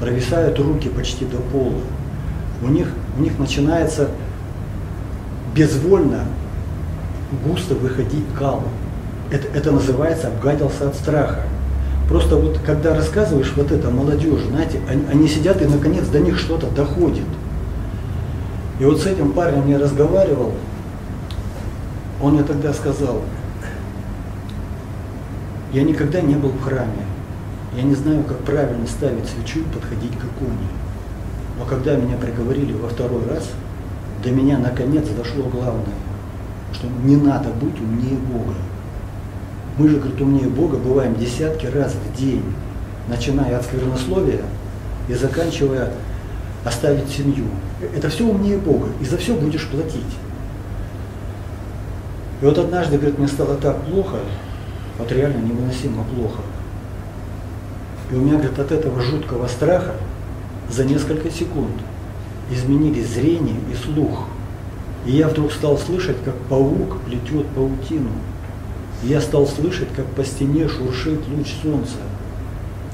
[0.00, 1.80] провисают руки почти до пола.
[2.62, 2.88] У них,
[3.18, 4.08] у них начинается
[5.54, 6.24] безвольно
[7.44, 8.62] густо выходить кал.
[9.30, 11.42] Это, это называется обгадился от страха.
[12.08, 16.38] Просто вот когда рассказываешь вот это молодежи, знаете, они, они сидят и наконец до них
[16.38, 17.26] что-то доходит.
[18.78, 20.52] И вот с этим парнем я разговаривал,
[22.20, 23.22] он мне тогда сказал,
[25.72, 27.06] я никогда не был в храме,
[27.76, 30.68] я не знаю, как правильно ставить свечу и подходить к иконе.
[31.58, 33.50] Но когда меня приговорили во второй раз,
[34.22, 35.94] до меня наконец дошло главное,
[36.72, 38.54] что не надо быть умнее Бога.
[39.78, 42.44] Мы же, говорит, умнее Бога бываем десятки раз в день,
[43.08, 44.42] начиная от сквернословия
[45.08, 45.90] и заканчивая
[46.64, 47.46] оставить семью.
[47.94, 50.02] Это все умнее Бога, и за все будешь платить.
[52.40, 54.18] И вот однажды, говорит, мне стало так плохо,
[54.98, 56.42] вот реально невыносимо плохо.
[58.10, 59.94] И у меня, говорит, от этого жуткого страха
[60.68, 61.72] за несколько секунд
[62.50, 64.26] изменились зрение и слух.
[65.06, 68.10] И я вдруг стал слышать, как паук плетет паутину.
[69.02, 71.96] Я стал слышать, как по стене шуршит луч солнца.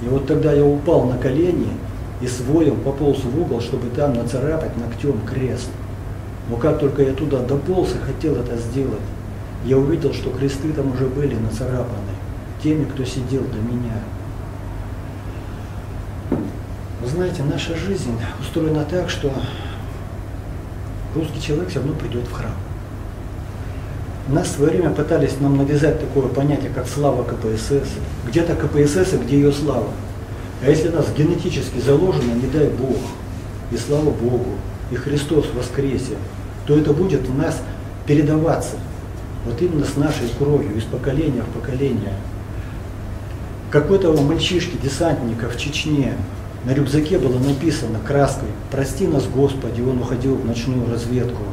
[0.03, 1.69] И вот тогда я упал на колени
[2.21, 5.69] и с воем пополз в угол, чтобы там нацарапать ногтем крест.
[6.49, 9.01] Но как только я туда дополз и хотел это сделать,
[9.65, 12.15] я увидел, что кресты там уже были нацарапаны
[12.63, 14.01] теми, кто сидел до меня.
[17.01, 19.33] Вы знаете, наша жизнь устроена так, что
[21.15, 22.53] русский человек все равно придет в храм.
[24.29, 27.89] Нас в свое время пытались нам навязать такое понятие, как слава КПСС.
[28.27, 29.89] Где-то КПСС, и где ее слава.
[30.63, 32.99] А если нас генетически заложено, не дай Бог,
[33.71, 34.57] и слава Богу,
[34.91, 36.17] и Христос воскресе,
[36.67, 37.59] то это будет у нас
[38.07, 38.77] передаваться
[39.47, 42.13] вот именно с нашей кровью, из поколения в поколение.
[43.71, 46.15] Какой-то мальчишки, десантника в Чечне,
[46.65, 51.45] на рюкзаке было написано краской «Прости нас, Господи», он уходил в ночную разведку.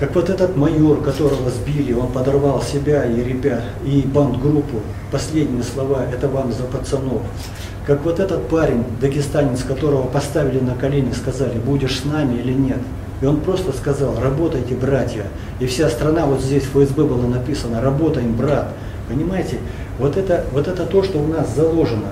[0.00, 4.80] Как вот этот майор, которого сбили, он подорвал себя и ребят, и банд-группу.
[5.12, 7.20] Последние слова– это вам за пацанов.
[7.86, 12.78] Как вот этот парень, дагестанец, которого поставили на колени, сказали, будешь с нами или нет.
[13.20, 15.26] И он просто сказал, работайте, братья.
[15.58, 18.72] И вся страна, вот здесь в ФСБ было написано, работаем, брат.
[19.06, 19.58] Понимаете,
[19.98, 22.08] вот это, вот это то, что у нас заложено.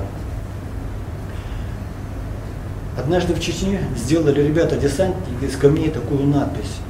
[2.98, 6.80] Однажды в Чечне сделали ребята-десантники из камней такую надпись.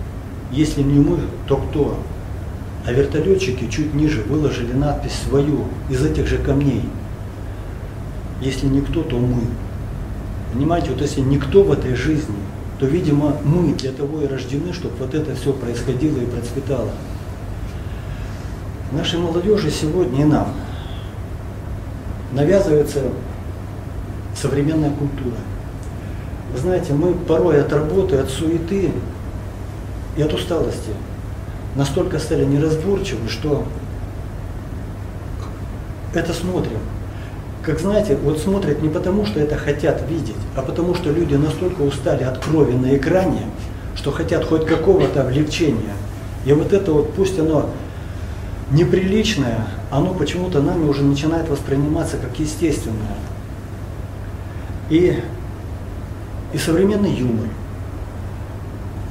[0.50, 1.98] Если не мы, то кто?
[2.86, 6.88] А вертолетчики чуть ниже выложили надпись свою из этих же камней.
[8.40, 9.42] Если никто, то мы.
[10.52, 12.36] Понимаете, вот если никто в этой жизни,
[12.78, 16.90] то, видимо, мы для того и рождены, чтобы вот это все происходило и процветало.
[18.92, 20.54] Нашей молодежи сегодня и нам
[22.32, 23.02] навязывается
[24.34, 25.36] современная культура.
[26.52, 28.92] Вы знаете, мы порой от работы, от суеты
[30.18, 30.90] и от усталости
[31.76, 33.64] настолько стали неразборчивы, что
[36.12, 36.80] это смотрим.
[37.62, 41.82] Как знаете, вот смотрят не потому, что это хотят видеть, а потому что люди настолько
[41.82, 43.42] устали от крови на экране,
[43.94, 45.94] что хотят хоть какого-то облегчения.
[46.44, 47.70] И вот это вот, пусть оно
[48.72, 53.16] неприличное, оно почему-то нами уже начинает восприниматься как естественное.
[54.90, 55.22] И,
[56.52, 57.46] и современный юмор,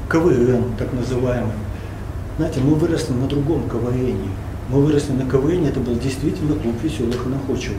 [0.09, 1.51] КВН, так называемый.
[2.37, 4.17] Знаете, мы выросли на другом КВН.
[4.69, 7.77] Мы выросли на КВН, это был действительно клуб веселых и находчивых.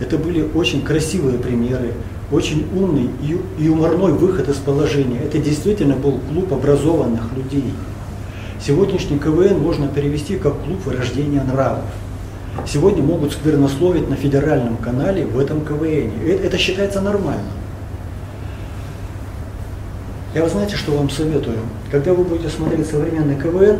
[0.00, 1.94] Это были очень красивые примеры,
[2.30, 5.20] очень умный и юморной выход из положения.
[5.20, 7.72] Это действительно был клуб образованных людей.
[8.60, 11.84] Сегодняшний КВН можно перевести как клуб вырождения нравов.
[12.66, 16.10] Сегодня могут сквернословить на федеральном канале в этом КВН.
[16.26, 17.48] Это считается нормально.
[20.34, 21.58] Я вы знаете, что вам советую?
[21.90, 23.78] Когда вы будете смотреть современный КВН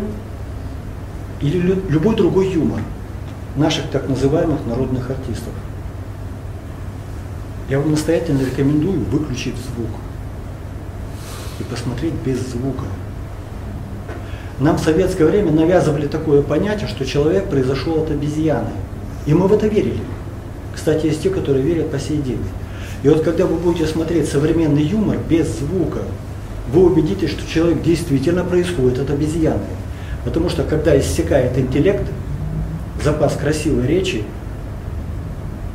[1.40, 2.80] или любой другой юмор
[3.56, 5.54] наших так называемых народных артистов,
[7.70, 9.88] я вам настоятельно рекомендую выключить звук
[11.58, 12.84] и посмотреть без звука.
[14.60, 18.72] Нам в советское время навязывали такое понятие, что человек произошел от обезьяны.
[19.24, 20.02] И мы в это верили.
[20.74, 22.42] Кстати, есть те, которые верят по сей день.
[23.02, 26.00] И вот когда вы будете смотреть современный юмор без звука,
[26.70, 29.64] вы убедитесь, что человек действительно происходит от обезьяны.
[30.24, 32.04] Потому что когда иссякает интеллект,
[33.02, 34.22] запас красивой речи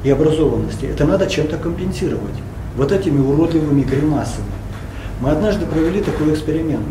[0.03, 2.35] и образованности, это надо чем-то компенсировать.
[2.75, 4.45] Вот этими уродливыми гримасами.
[5.19, 6.85] Мы однажды провели такой эксперимент.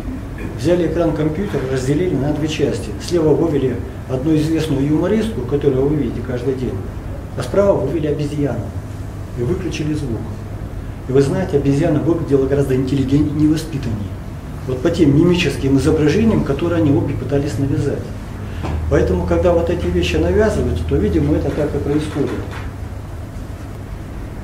[0.58, 2.90] Взяли экран компьютера, разделили на две части.
[3.06, 3.76] Слева вывели
[4.10, 6.74] одну известную юмористку, которую вы видите каждый день,
[7.38, 8.64] а справа вывели обезьяну
[9.38, 10.20] и выключили звук.
[11.08, 14.10] И вы знаете, обезьяна выглядела гораздо интеллигентнее и воспитаннее.
[14.66, 18.02] Вот по тем мимическим изображениям, которые они обе пытались навязать.
[18.90, 22.30] Поэтому, когда вот эти вещи навязываются, то, видимо, это так и происходит.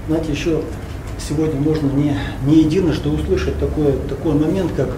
[0.08, 0.62] Знаете, еще
[1.18, 4.90] сегодня можно не, не единожды услышать такой, такой момент, как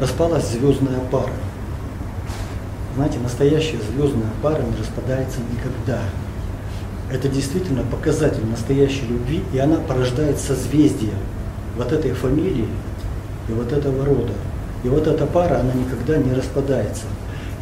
[0.00, 1.30] распалась звездная пара.
[2.96, 6.00] Знаете, настоящая звездная пара не распадается никогда.
[7.12, 11.14] Это действительно показатель настоящей любви, и она порождает созвездие
[11.76, 12.68] вот этой фамилии
[13.48, 14.32] и вот этого рода.
[14.84, 17.04] И вот эта пара, она никогда не распадается.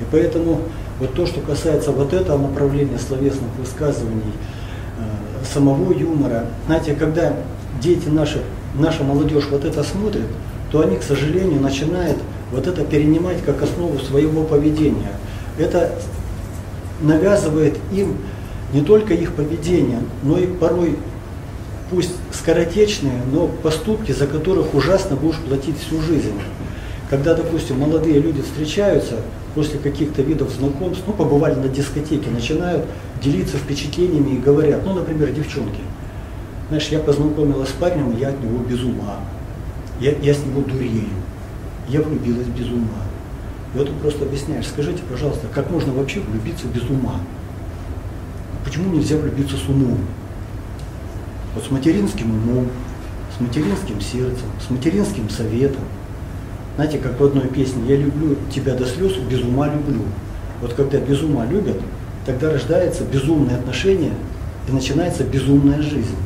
[0.01, 0.61] И поэтому
[1.01, 4.33] вот то, что касается вот этого направления словесных высказываний,
[4.99, 7.33] э, самого юмора, знаете, когда
[7.81, 8.43] дети наши,
[8.75, 10.27] наша молодежь вот это смотрит,
[10.71, 12.19] то они, к сожалению, начинают
[12.53, 15.13] вот это перенимать как основу своего поведения.
[15.59, 15.93] Это
[17.01, 18.19] навязывает им
[18.73, 20.97] не только их поведение, но и порой,
[21.91, 26.35] пусть скоротечные, но поступки, за которых ужасно будешь платить всю жизнь.
[27.09, 29.17] Когда, допустим, молодые люди встречаются
[29.55, 32.85] после каких-то видов знакомств, ну, побывали на дискотеке, начинают
[33.23, 35.81] делиться впечатлениями и говорят, ну, например, девчонки,
[36.69, 39.17] знаешь, я познакомилась с парнем, я от него без ума,
[40.01, 41.09] я, я с него дурею,
[41.89, 43.03] я влюбилась без ума.
[43.75, 47.21] И вот ты просто объясняешь, скажите, пожалуйста, как можно вообще влюбиться без ума?
[48.69, 49.97] Почему нельзя влюбиться с умом?
[51.55, 52.69] Вот с материнским умом,
[53.35, 55.81] с материнским сердцем, с материнским советом.
[56.77, 60.03] Знаете, как в одной песне «Я люблю тебя до слез, без ума люблю».
[60.61, 61.81] Вот когда без ума любят,
[62.27, 64.13] тогда рождается безумное отношение
[64.69, 66.17] и начинается безумная жизнь.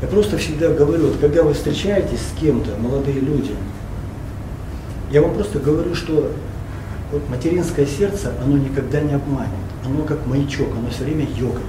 [0.00, 3.56] Я просто всегда говорю, вот когда вы встречаетесь с кем-то, молодые люди,
[5.10, 6.30] я вам просто говорю, что
[7.10, 9.50] вот материнское сердце, оно никогда не обманет.
[9.84, 11.64] Оно как маячок, оно все время ёкает.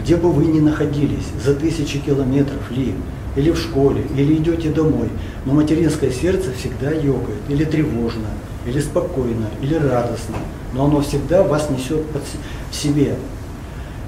[0.00, 2.94] Где бы вы ни находились, за тысячи километров ли,
[3.36, 5.08] или в школе, или идете домой,
[5.44, 8.28] но материнское сердце всегда ёкает, или тревожно,
[8.66, 10.36] или спокойно, или радостно,
[10.72, 12.22] но оно всегда вас несет под,
[12.70, 13.14] в себе.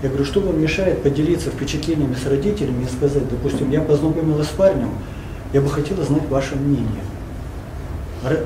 [0.03, 4.51] Я говорю, что вам мешает поделиться впечатлениями с родителями и сказать, допустим, я познакомилась с
[4.51, 4.91] парнем,
[5.53, 7.03] я бы хотела знать ваше мнение.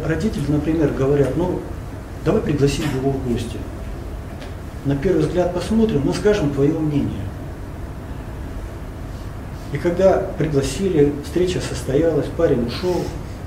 [0.06, 1.60] Родители, например, говорят, ну,
[2.24, 3.56] давай пригласим его в гости.
[4.84, 7.22] На первый взгляд посмотрим, мы скажем твое мнение.
[9.72, 13.02] И когда пригласили, встреча состоялась, парень ушел,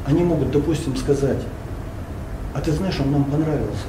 [0.06, 1.40] они могут, допустим, сказать,
[2.54, 3.86] а ты знаешь, он нам понравился.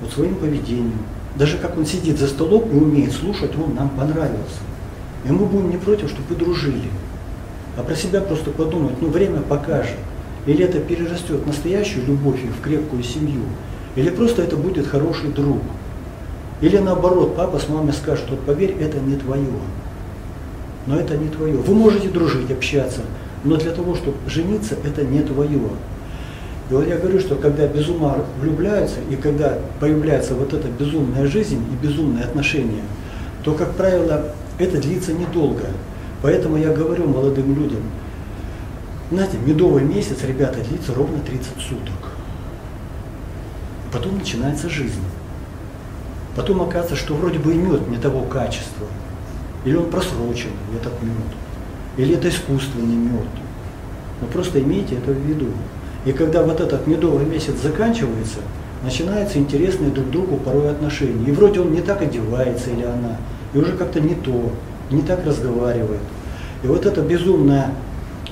[0.00, 0.98] Вот своим поведением.
[1.36, 4.60] Даже как он сидит за столом и умеет слушать, он нам понравился.
[5.24, 6.90] И мы будем не против, чтобы вы дружили.
[7.78, 9.96] А про себя просто подумать, ну время покажет.
[10.44, 13.42] Или это перерастет настоящую любовь в крепкую семью,
[13.94, 15.60] или просто это будет хороший друг.
[16.62, 19.50] Или наоборот, папа с мамой скажут, вот поверь, это не твое.
[20.86, 21.56] Но это не твое.
[21.56, 23.00] Вы можете дружить, общаться,
[23.44, 25.60] но для того, чтобы жениться, это не твое.
[26.70, 31.26] И вот я говорю, что когда без ума влюбляются, и когда появляется вот эта безумная
[31.26, 32.82] жизнь и безумные отношения,
[33.42, 34.26] то, как правило,
[34.58, 35.66] это длится недолго.
[36.22, 37.80] Поэтому я говорю молодым людям,
[39.10, 42.12] знаете, медовый месяц, ребята, длится ровно 30 суток.
[43.92, 45.02] Потом начинается жизнь.
[46.34, 48.86] Потом оказывается, что вроде бы и мед не того качества.
[49.64, 51.12] Или он просрочен, этот мед.
[51.96, 53.26] Или это искусственный мед.
[54.20, 55.48] Но просто имейте это в виду.
[56.04, 58.38] И когда вот этот медовый месяц заканчивается,
[58.82, 61.28] начинаются интересные друг другу порой отношения.
[61.28, 63.18] И вроде он не так одевается или она,
[63.52, 64.52] и уже как-то не то,
[64.90, 66.00] не так разговаривает.
[66.62, 67.72] И вот эта безумная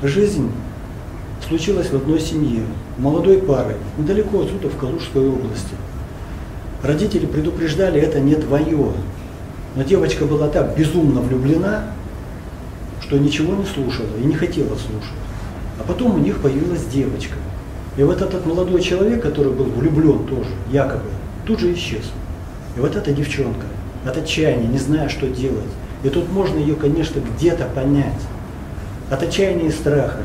[0.02, 0.50] жизнь
[1.46, 2.62] случилась в одной семье,
[2.98, 5.74] молодой парой, недалеко отсюда, в Калужской области.
[6.82, 8.92] Родители предупреждали, это не твое.
[9.76, 11.84] Но девочка была так безумно влюблена,
[13.02, 15.14] что ничего не слушала и не хотела слушать.
[15.78, 17.36] А потом у них появилась девочка.
[17.96, 21.10] И вот этот молодой человек, который был влюблен тоже, якобы,
[21.46, 22.10] тут же исчез.
[22.76, 23.66] И вот эта девчонка
[24.06, 25.68] от отчаяния, не зная, что делать.
[26.02, 28.20] И тут можно ее, конечно, где-то понять.
[29.10, 30.20] От отчаяния и страха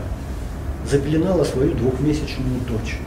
[0.89, 2.97] запеленала свою двухмесячную дочь.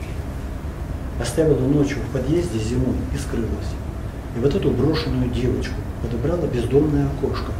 [1.19, 3.73] Оставила ночью в подъезде зимой и скрылась.
[4.37, 7.51] И вот эту брошенную девочку подобрала бездомная окошко.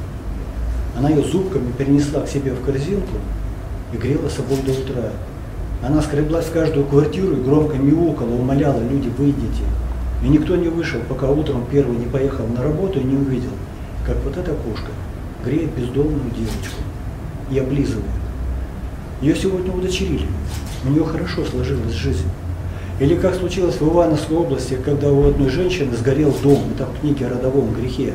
[0.97, 3.17] Она ее зубками перенесла к себе в корзинку
[3.93, 5.11] и грела собой до утра.
[5.81, 9.63] Она скреблась в каждую квартиру и громко мяукала, умоляла, люди, выйдите.
[10.23, 13.51] И никто не вышел, пока утром первый не поехал на работу и не увидел,
[14.05, 14.91] как вот эта кошка
[15.43, 16.81] греет бездомную девочку
[17.49, 18.05] и облизывает.
[19.21, 20.27] Ее сегодня удочерили.
[20.85, 22.27] У нее хорошо сложилась жизнь.
[22.99, 27.27] Или как случилось в Ивановской области, когда у одной женщины сгорел дом, это в книге
[27.27, 28.13] о родовом грехе.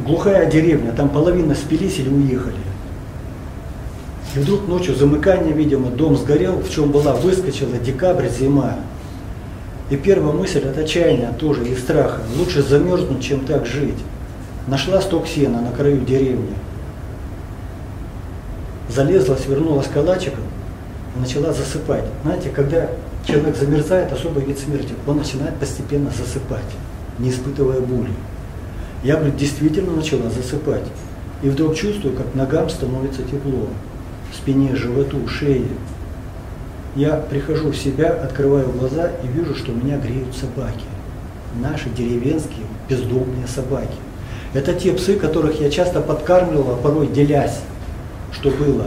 [0.00, 2.56] Глухая деревня, там половина спились или уехали.
[4.34, 8.76] И вдруг ночью замыкание, видимо, дом сгорел, в чем была, выскочила декабрь, зима.
[9.88, 13.98] И первая мысль от отчаяния тоже и страха, лучше замерзнуть, чем так жить.
[14.66, 16.54] Нашла сток сена на краю деревни.
[18.88, 20.49] Залезла, свернулась калачиком
[21.16, 22.04] начала засыпать.
[22.22, 22.88] Знаете, когда
[23.26, 26.64] человек замерзает, особый вид смерти, он начинает постепенно засыпать,
[27.18, 28.12] не испытывая боли.
[29.02, 30.84] Я, говорит, действительно начала засыпать.
[31.42, 33.68] И вдруг чувствую, как ногам становится тепло,
[34.32, 35.68] спине, животу, шее.
[36.96, 40.84] Я прихожу в себя, открываю глаза и вижу, что меня греют собаки.
[41.60, 43.96] Наши деревенские бездомные собаки.
[44.52, 47.60] Это те псы, которых я часто подкармливала, порой делясь,
[48.32, 48.86] что было.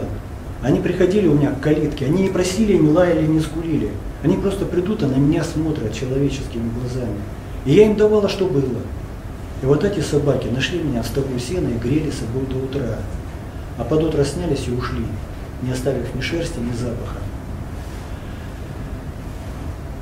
[0.64, 3.90] Они приходили у меня к калитке, они не просили, не лаяли, не скулили.
[4.22, 7.20] Они просто придут и на меня смотрят человеческими глазами.
[7.66, 8.80] И я им давала, что было.
[9.62, 12.98] И вот эти собаки нашли меня в стогу сена и грели собой до утра.
[13.76, 15.04] А под утро снялись и ушли,
[15.60, 17.18] не оставив ни шерсти, ни запаха.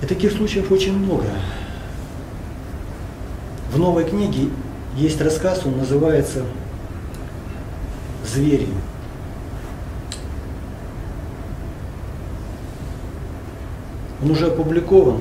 [0.01, 1.27] И таких случаев очень много.
[3.73, 4.49] В новой книге
[4.97, 6.45] есть рассказ, он называется
[8.25, 8.69] «Звери».
[14.23, 15.19] Он уже опубликован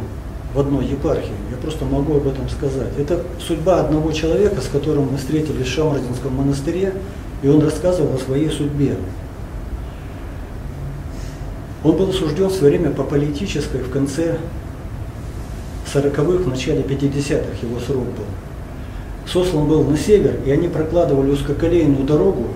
[0.53, 2.89] в одной епархии, я просто могу об этом сказать.
[2.97, 6.93] Это судьба одного человека, с которым мы встретились в Шамардинском монастыре,
[7.41, 8.95] и он рассказывал о своей судьбе.
[11.83, 14.37] Он был осужден в свое время по политической в конце
[15.91, 18.25] 40-х, в начале 50-х его срок был.
[19.25, 22.47] Сослан был на север, и они прокладывали узкоколейную дорогу,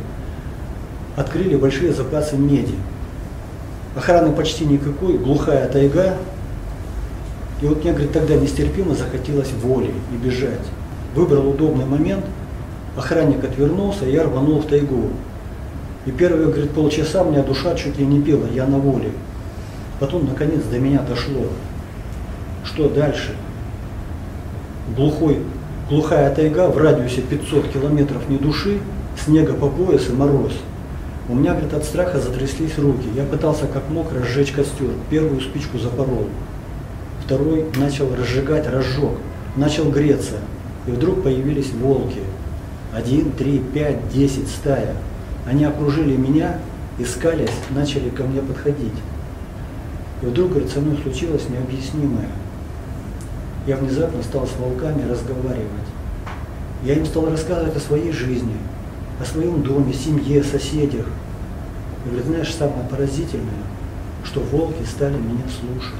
[1.15, 2.75] открыли большие запасы меди.
[3.95, 6.17] Охраны почти никакой, глухая тайга,
[7.61, 10.59] и вот мне, говорит, тогда нестерпимо захотелось воли и бежать.
[11.15, 12.25] Выбрал удобный момент,
[12.97, 15.09] охранник отвернулся, я рванул в тайгу.
[16.05, 19.11] И первые, говорит, полчаса у меня душа чуть ли не пела, я на воле.
[19.99, 21.47] Потом, наконец, до меня дошло.
[22.65, 23.35] Что дальше?
[24.95, 25.39] Глухой,
[25.89, 28.79] глухая тайга в радиусе 500 километров ни души,
[29.17, 30.51] снега по пояс и мороз.
[31.29, 33.07] У меня, говорит, от страха затряслись руки.
[33.15, 34.89] Я пытался как мог разжечь костер.
[35.09, 36.27] Первую спичку запорол
[37.25, 39.13] второй начал разжигать, разжег,
[39.55, 40.35] начал греться.
[40.87, 42.21] И вдруг появились волки.
[42.93, 44.95] Один, три, пять, десять, стая.
[45.45, 46.59] Они окружили меня,
[46.99, 48.93] искались, начали ко мне подходить.
[50.21, 52.29] И вдруг, говорит, со мной случилось необъяснимое.
[53.67, 55.65] Я внезапно стал с волками разговаривать.
[56.83, 58.55] Я им стал рассказывать о своей жизни,
[59.19, 61.07] о своем доме, семье, соседях.
[62.05, 63.65] И говорит, знаешь, самое поразительное,
[64.23, 65.95] что волки стали меня слушать.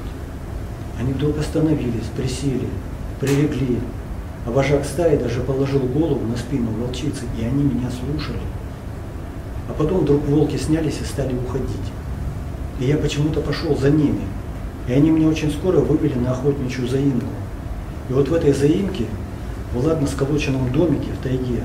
[0.98, 2.68] Они вдруг остановились, присели,
[3.20, 3.80] прилегли,
[4.46, 8.40] а вожак стаи даже положил голову на спину волчицы, и они меня слушали.
[9.68, 11.76] А потом вдруг волки снялись и стали уходить.
[12.80, 14.22] И я почему-то пошел за ними.
[14.86, 17.26] И они меня очень скоро вывели на охотничью заимку.
[18.08, 19.06] И вот в этой заимке,
[19.74, 21.62] в ладно сколоченном домике в тайге,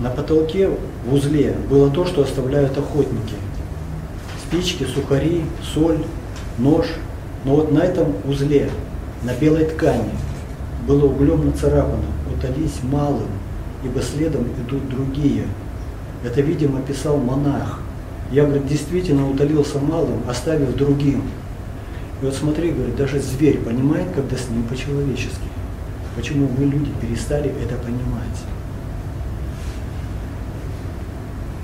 [0.00, 0.70] на потолке
[1.06, 3.34] в узле было то, что оставляют охотники–
[4.46, 6.04] спички, сухари, соль,
[6.58, 6.86] нож.
[7.44, 8.70] Но вот на этом узле,
[9.22, 10.10] на белой ткани,
[10.86, 12.04] было углем нацарапано
[12.34, 13.28] «Утолись малым,
[13.84, 15.44] ибо следом идут другие».
[16.24, 17.80] Это, видимо, писал монах.
[18.30, 21.22] Я, говорит, действительно утолился малым, оставив другим.
[22.20, 25.46] И вот смотри, говорит, даже зверь понимает, когда с ним по-человечески.
[26.16, 28.42] Почему мы, люди, перестали это понимать?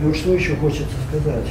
[0.01, 1.47] И вот что еще хочется сказать.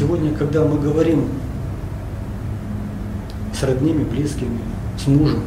[0.00, 1.28] Сегодня, когда мы говорим
[3.52, 4.58] с родными, близкими,
[4.98, 5.42] с мужем,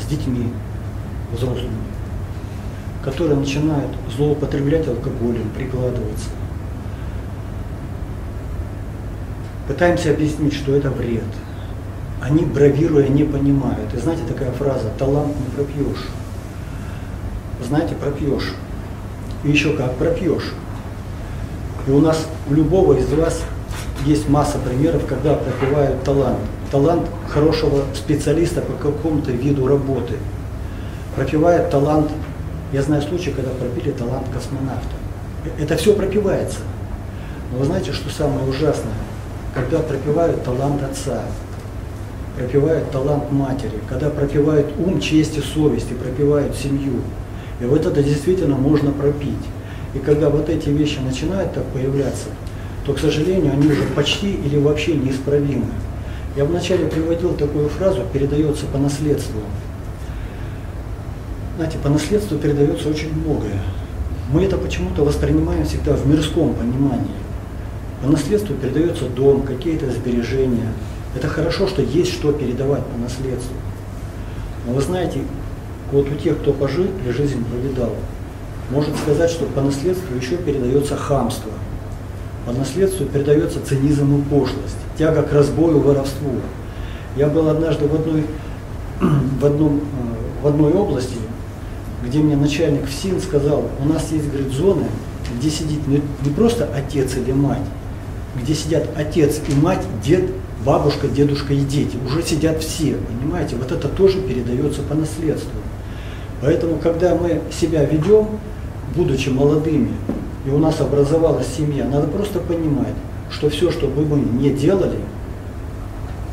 [0.00, 0.52] с детьми
[1.32, 1.74] взрослыми,
[3.02, 6.28] которые начинают злоупотреблять алкоголем, прикладываться,
[9.66, 11.24] пытаемся объяснить, что это вред.
[12.22, 13.92] Они, бравируя, не понимают.
[13.94, 16.06] И знаете, такая фраза «талант не пропьешь».
[17.66, 18.54] Знаете, пропьешь.
[19.42, 20.52] И еще как пропьешь.
[21.86, 23.42] И у нас у любого из вас
[24.06, 26.38] есть масса примеров, когда пропивают талант.
[26.70, 30.14] Талант хорошего специалиста по какому-то виду работы.
[31.14, 32.10] Пропивает талант,
[32.72, 34.94] я знаю случай, когда пропили талант космонавта.
[35.58, 36.58] Это все пропивается.
[37.52, 38.94] Но вы знаете, что самое ужасное?
[39.54, 41.22] Когда пропивают талант отца,
[42.36, 47.02] пропивают талант матери, когда пропивают ум, честь и совесть, и пропивают семью.
[47.60, 49.38] И вот это действительно можно пропить.
[49.94, 52.26] И когда вот эти вещи начинают так появляться,
[52.84, 55.66] то, к сожалению, они уже почти или вообще неисправимы.
[56.36, 59.40] Я вначале приводил такую фразу «передается по наследству».
[61.56, 63.62] Знаете, по наследству передается очень многое.
[64.32, 67.14] Мы это почему-то воспринимаем всегда в мирском понимании.
[68.02, 70.72] По наследству передается дом, какие-то сбережения.
[71.14, 73.54] Это хорошо, что есть что передавать по наследству.
[74.66, 75.20] Но вы знаете,
[75.92, 77.94] вот у тех, кто пожил и жизнь повидал,
[78.70, 81.50] может сказать, что по наследству еще передается хамство.
[82.46, 86.32] По наследству передается цинизм и пошлость, тяга к разбою, воровству.
[87.16, 88.26] Я был однажды в одной,
[89.40, 91.16] в одном, э, в одной области,
[92.04, 94.84] где мне начальник ФСИН сказал, у нас есть, говорит, зоны,
[95.38, 97.62] где сидит не, не просто отец или мать,
[98.40, 100.30] где сидят отец и мать, дед,
[100.64, 101.96] бабушка, дедушка и дети.
[102.06, 103.56] Уже сидят все, понимаете?
[103.56, 105.60] Вот это тоже передается по наследству.
[106.40, 108.28] Поэтому, когда мы себя ведем,
[108.94, 109.92] будучи молодыми,
[110.46, 112.94] и у нас образовалась семья, надо просто понимать,
[113.30, 115.00] что все, что бы мы не делали,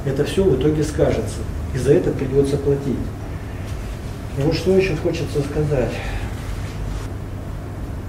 [0.05, 1.39] это все в итоге скажется.
[1.73, 2.97] И за это придется платить.
[4.37, 5.91] И вот что еще хочется сказать.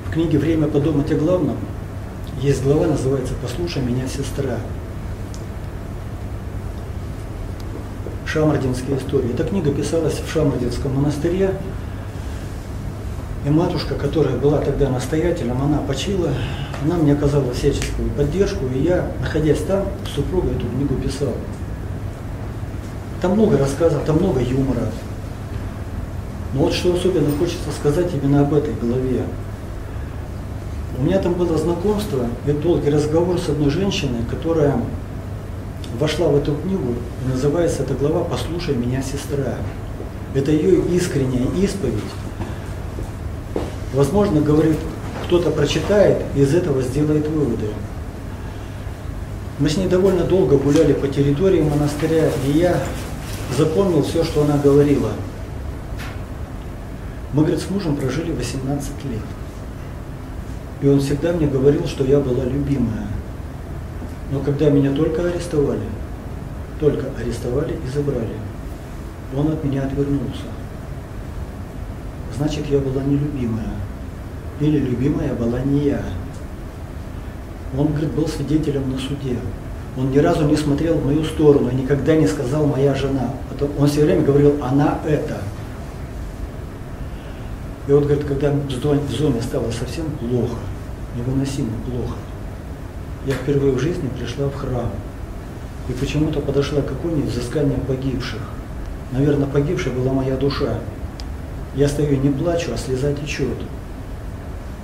[0.07, 1.57] В книге «Время подумать о главном»
[2.41, 4.59] есть глава, называется «Послушай меня, сестра».
[8.27, 9.33] Шамардинские истории.
[9.33, 11.55] Эта книга писалась в Шамардинском монастыре,
[13.45, 16.31] и матушка, которая была тогда настоятелем, она почила,
[16.85, 21.33] она мне оказала всяческую поддержку, и я, находясь там, с супругой эту книгу писал.
[23.21, 24.87] Там много рассказов, там много юмора.
[26.55, 29.23] Но вот что особенно хочется сказать именно об этой главе.
[30.99, 34.77] У меня там было знакомство и долгий разговор с одной женщиной, которая
[35.99, 39.55] вошла в эту книгу, и называется эта глава «Послушай меня, сестра».
[40.35, 42.03] Это ее искренняя исповедь
[43.93, 44.79] Возможно, говорит,
[45.27, 47.67] кто-то прочитает и из этого сделает выводы.
[49.59, 52.83] Мы с ней довольно долго гуляли по территории монастыря, и я
[53.57, 55.11] запомнил все, что она говорила.
[57.35, 59.21] Мы, говорит, с мужем прожили 18 лет.
[60.81, 63.07] И он всегда мне говорил, что я была любимая.
[64.31, 65.81] Но когда меня только арестовали,
[66.81, 68.35] только арестовали и забрали,
[69.37, 70.49] он от меня отвернулся.
[72.43, 73.71] Значит, я была нелюбимая
[74.59, 76.03] или любимая была не я.
[77.79, 79.37] Он, говорит, был свидетелем на суде.
[79.97, 83.31] Он ни разу не смотрел в мою сторону, никогда не сказал «моя жена».
[83.79, 85.39] Он все время говорил «она это».
[87.87, 90.59] И вот, говорит, когда в зоне стало совсем плохо,
[91.17, 92.17] невыносимо плохо,
[93.25, 94.91] я впервые в жизни пришла в храм.
[95.89, 98.41] И почему-то подошла к иконе взыскания погибших.
[99.13, 100.81] Наверное, погибшая была моя душа.
[101.75, 103.59] Я стою не плачу, а слеза течет.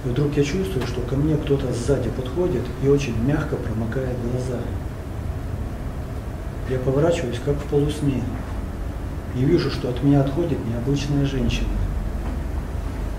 [0.04, 4.60] И вдруг я чувствую, что ко мне кто-то сзади подходит и очень мягко промокает глаза.
[6.70, 8.22] Я поворачиваюсь, как в полусне,
[9.34, 11.68] и вижу, что от меня отходит необычная женщина.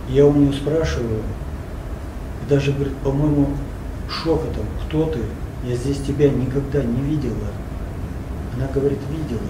[0.08, 1.22] Я у нее спрашиваю,
[2.44, 3.50] и даже говорит, по-моему,
[4.10, 5.20] шепотом, кто ты?
[5.64, 7.48] Я здесь тебя никогда не видела.
[8.56, 9.50] Она говорит, видела,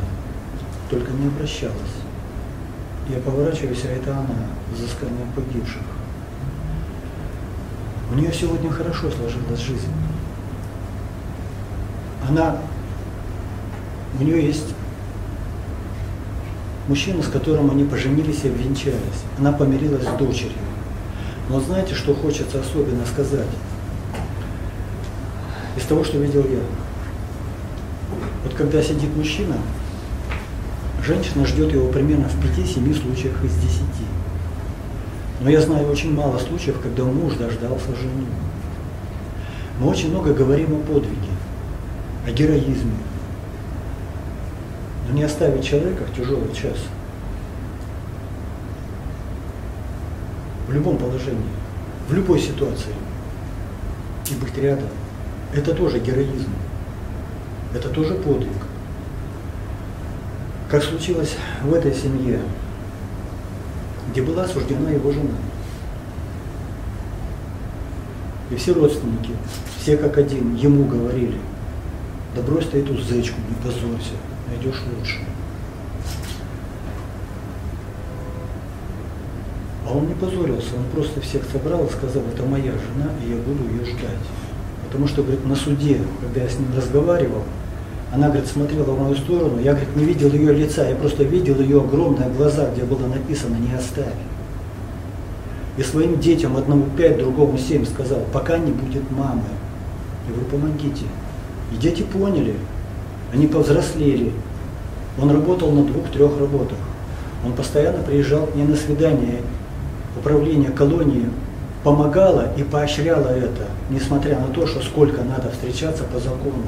[0.90, 1.99] только не обращалась.
[3.10, 4.36] Я поворачиваюсь, а это она,
[4.72, 5.82] взыскание погибших.
[8.12, 9.92] У нее сегодня хорошо сложилась жизнь.
[12.28, 12.58] Она,
[14.20, 14.76] у нее есть
[16.88, 19.24] мужчина, с которым они поженились и обвенчались.
[19.40, 20.54] Она помирилась с дочерью.
[21.50, 23.48] Но знаете, что хочется особенно сказать?
[25.76, 26.60] Из того, что видел я.
[28.44, 29.56] Вот когда сидит мужчина,
[31.04, 33.82] женщина ждет его примерно в 5-7 случаях из 10.
[35.42, 38.26] Но я знаю очень мало случаев, когда муж дождался жену.
[39.80, 41.32] Мы очень много говорим о подвиге,
[42.28, 42.98] о героизме.
[45.08, 46.78] Но не оставить человека в тяжелый час.
[50.68, 51.42] В любом положении,
[52.10, 52.94] в любой ситуации.
[54.30, 54.90] И быть рядом.
[55.54, 56.52] Это тоже героизм.
[57.74, 58.59] Это тоже подвиг.
[60.70, 62.40] Как случилось в этой семье,
[64.12, 65.32] где была осуждена его жена.
[68.52, 69.32] И все родственники,
[69.80, 71.40] все как один, ему говорили,
[72.36, 74.14] да брось ты эту зечку, не позорься,
[74.48, 75.20] найдешь лучше.
[79.88, 83.38] А он не позорился, он просто всех собрал и сказал, это моя жена, и я
[83.38, 84.20] буду ее ждать.
[84.86, 87.44] Потому что, говорит, на суде, когда я с ним разговаривал,
[88.12, 91.60] она, говорит, смотрела в мою сторону, я, говорит, не видел ее лица, я просто видел
[91.60, 94.14] ее огромные глаза, где было написано «не оставь».
[95.78, 99.44] И своим детям, одному пять, другому семь, сказал, пока не будет мамы,
[100.28, 101.06] и вы помогите.
[101.72, 102.56] И дети поняли,
[103.32, 104.32] они повзрослели.
[105.22, 106.78] Он работал на двух-трех работах.
[107.46, 109.42] Он постоянно приезжал к ней на свидание,
[110.18, 111.28] управление колонии
[111.84, 116.66] помогала и поощряла это, несмотря на то, что сколько надо встречаться по закону.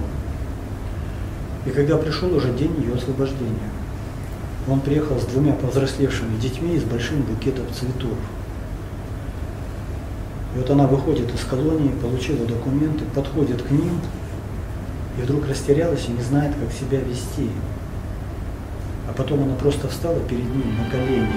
[1.65, 3.69] И когда пришел уже день ее освобождения,
[4.67, 8.17] он приехал с двумя повзрослевшими детьми и с большим букетом цветов.
[10.55, 13.99] И вот она выходит из колонии, получила документы, подходит к ним,
[15.17, 17.49] и вдруг растерялась и не знает, как себя вести.
[19.07, 21.27] А потом она просто встала перед ним на колени.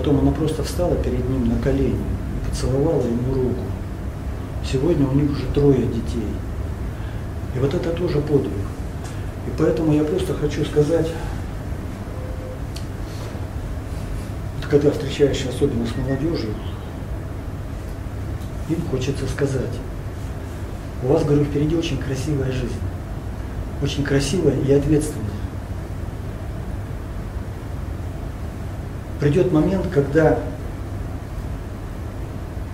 [0.00, 3.60] Потом она просто встала перед ним на колени и поцеловала ему руку.
[4.64, 6.24] Сегодня у них уже трое детей.
[7.54, 8.50] И вот это тоже подвиг.
[9.46, 11.06] И поэтому я просто хочу сказать,
[14.56, 16.54] вот когда встречаешься особенно с молодежью,
[18.70, 19.76] им хочется сказать,
[21.02, 22.80] у вас, говорю, впереди очень красивая жизнь.
[23.82, 25.29] Очень красивая и ответственная.
[29.20, 30.38] Придет момент, когда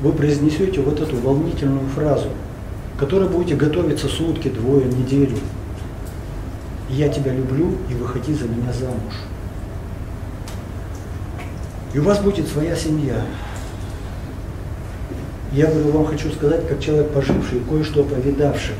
[0.01, 2.29] вы произнесете вот эту волнительную фразу,
[3.01, 5.37] которой будете готовиться сутки, двое, неделю.
[6.89, 9.15] Я тебя люблю, и выходи за меня замуж.
[11.93, 13.27] И у вас будет своя семья.
[15.51, 18.77] Я говорю, вам хочу сказать, как человек поживший, кое-что повидавший,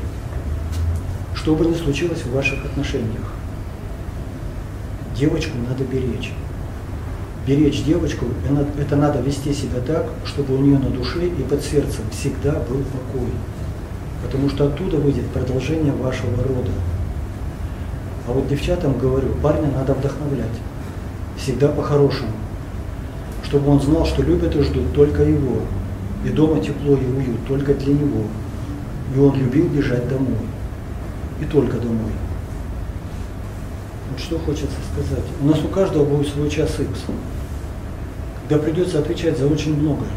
[1.35, 3.33] что бы ни случилось в ваших отношениях,
[5.15, 6.31] девочку надо беречь
[7.47, 8.25] беречь девочку,
[8.77, 12.83] это надо вести себя так, чтобы у нее на душе и под сердцем всегда был
[12.83, 13.31] покой.
[14.23, 16.71] Потому что оттуда выйдет продолжение вашего рода.
[18.27, 20.47] А вот девчатам говорю, парня надо вдохновлять.
[21.37, 22.31] Всегда по-хорошему.
[23.43, 25.61] Чтобы он знал, что любят и ждут только его.
[26.25, 28.23] И дома тепло и уют только для него.
[29.15, 30.35] И он любил бежать домой.
[31.39, 32.11] И только домой.
[34.11, 35.23] Вот что хочется сказать.
[35.41, 37.05] У нас у каждого будет свой час X
[38.47, 40.09] когда придется отвечать за очень многое.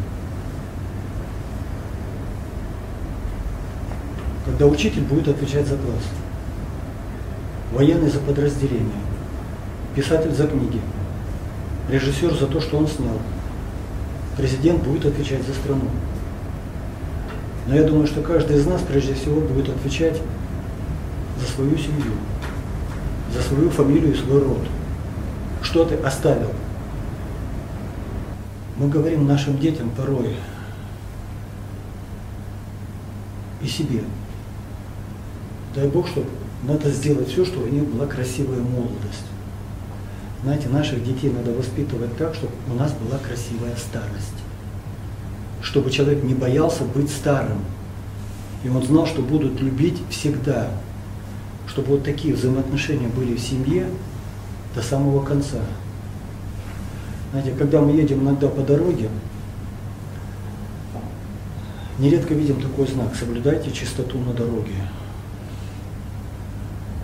[4.44, 6.04] Когда учитель будет отвечать за класс,
[7.72, 9.00] военный за подразделение,
[9.96, 10.80] писатель за книги,
[11.90, 13.18] режиссер за то, что он снял,
[14.36, 15.88] президент будет отвечать за страну.
[17.66, 20.20] Но я думаю, что каждый из нас прежде всего будет отвечать
[21.40, 22.12] за свою семью,
[23.34, 24.62] за свою фамилию и свой род.
[25.62, 26.52] Что ты оставил–
[28.80, 30.36] мы говорим нашим детям порой
[33.60, 34.02] и себе.
[35.74, 36.28] Дай Бог, чтобы
[36.62, 39.26] надо сделать все, чтобы у них была красивая молодость.
[40.42, 44.40] Знаете, наших детей надо воспитывать так, чтобы у нас была красивая старость.
[45.60, 47.58] Чтобы человек не боялся быть старым.
[48.64, 50.70] И он знал, что будут любить всегда.
[51.66, 53.88] Чтобы вот такие взаимоотношения были в семье
[54.74, 55.60] до самого конца.
[57.30, 59.08] Знаете, когда мы едем иногда по дороге,
[61.98, 64.74] нередко видим такой знак «Соблюдайте чистоту на дороге».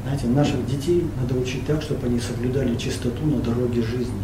[0.02, 4.22] Знаете, наших детей надо учить так, чтобы они соблюдали чистоту на дороге жизни.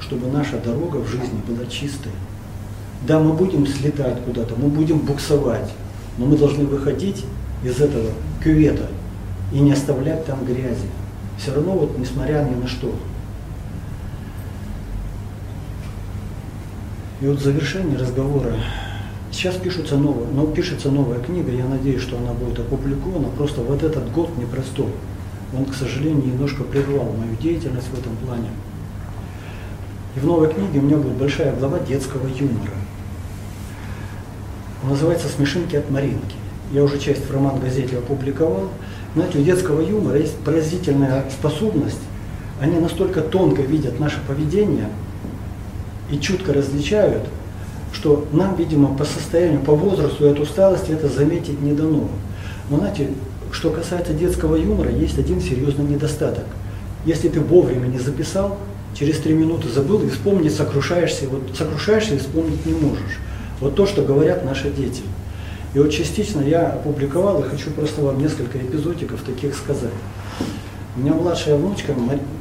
[0.00, 2.12] Чтобы наша дорога в жизни была чистой.
[3.06, 5.70] Да, мы будем слетать куда-то, мы будем буксовать,
[6.18, 7.24] но мы должны выходить
[7.62, 8.10] из этого
[8.42, 8.88] кювета
[9.52, 10.88] и не оставлять там грязи.
[11.38, 12.94] Все равно, вот, несмотря ни на что,
[17.20, 18.54] И вот в завершении разговора,
[19.30, 23.82] сейчас пишется новая, но пишется новая книга, я надеюсь, что она будет опубликована, просто вот
[23.84, 24.88] этот год непростой.
[25.56, 28.48] Он, к сожалению, немножко прервал мою деятельность в этом плане.
[30.16, 32.74] И в новой книге у меня будет большая глава детского юмора.
[34.82, 36.36] Он называется «Смешинки от Маринки».
[36.72, 38.70] Я уже часть в роман-газете опубликовал.
[39.14, 42.00] Знаете, у детского юмора есть поразительная способность.
[42.60, 44.88] Они настолько тонко видят наше поведение–
[46.10, 47.24] и чутко различают,
[47.92, 52.08] что нам, видимо, по состоянию, по возрасту и от усталости это заметить не дано.
[52.70, 53.10] Но знаете,
[53.52, 56.44] что касается детского юмора, есть один серьезный недостаток.
[57.06, 58.58] Если ты вовремя не записал,
[58.98, 63.18] через три минуты забыл и вспомнить сокрушаешься, вот сокрушаешься и вспомнить не можешь.
[63.60, 65.02] Вот то, что говорят наши дети.
[65.74, 69.90] И вот частично я опубликовал и хочу просто вам несколько эпизодиков таких сказать.
[70.96, 71.92] У меня младшая внучка,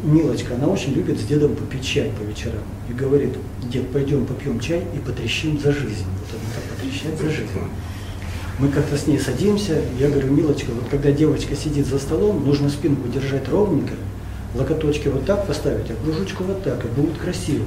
[0.04, 2.62] Милочка, она очень любит с дедом попить чай по вечерам.
[2.88, 3.34] И говорит,
[3.64, 6.06] дед, пойдем попьем чай и потрещим за жизнь.
[6.06, 7.50] Вот она так потрещать за жизнь.
[8.60, 12.70] Мы как-то с ней садимся, я говорю, Милочка, вот когда девочка сидит за столом, нужно
[12.70, 13.96] спинку держать ровненько,
[14.54, 17.66] локоточки вот так поставить, а кружочку вот так, и будет красиво.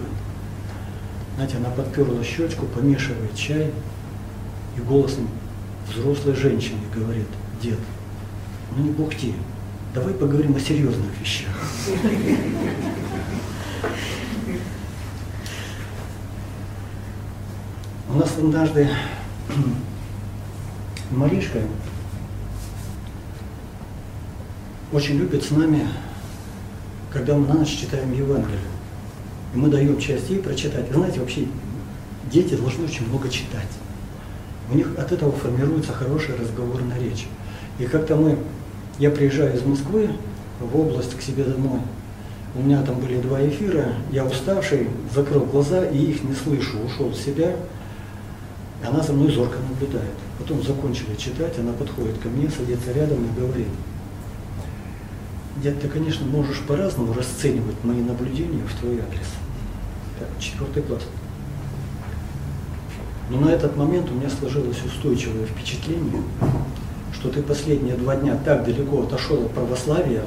[1.35, 3.73] Знаете, она подперла щечку, помешивает чай,
[4.77, 5.27] и голосом
[5.93, 7.27] взрослой женщины говорит,
[7.61, 7.79] дед,
[8.77, 9.35] ну не бухти,
[9.97, 11.49] давай поговорим о серьезных вещах.
[18.11, 18.91] У нас однажды
[21.11, 21.61] Маришка
[24.93, 25.89] очень любит с нами,
[27.11, 28.59] когда мы на ночь читаем Евангелие.
[29.55, 30.89] И мы даем часть ей прочитать.
[30.91, 31.47] Вы знаете, вообще
[32.31, 33.71] дети должны очень много читать.
[34.71, 37.29] У них от этого формируется хорошая разговорная речь.
[37.79, 38.39] И как-то мы,
[38.99, 40.11] я приезжаю из Москвы
[40.61, 41.81] в область к себе домой,
[42.57, 47.11] у меня там были два эфира, я уставший, закрыл глаза и их не слышу, ушел
[47.11, 47.55] в себя,
[48.83, 50.15] и она за мной зорко наблюдает.
[50.39, 53.67] Потом закончили читать, она подходит ко мне, садится рядом и говорит,
[55.63, 59.29] дед, ты, конечно, можешь по-разному расценивать мои наблюдения в твой адрес.
[60.19, 61.03] Так, четвертый класс.
[63.29, 66.23] Но на этот момент у меня сложилось устойчивое впечатление,
[67.13, 70.23] что ты последние два дня так далеко отошел от православия.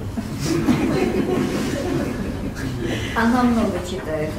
[3.16, 4.30] Она много читает,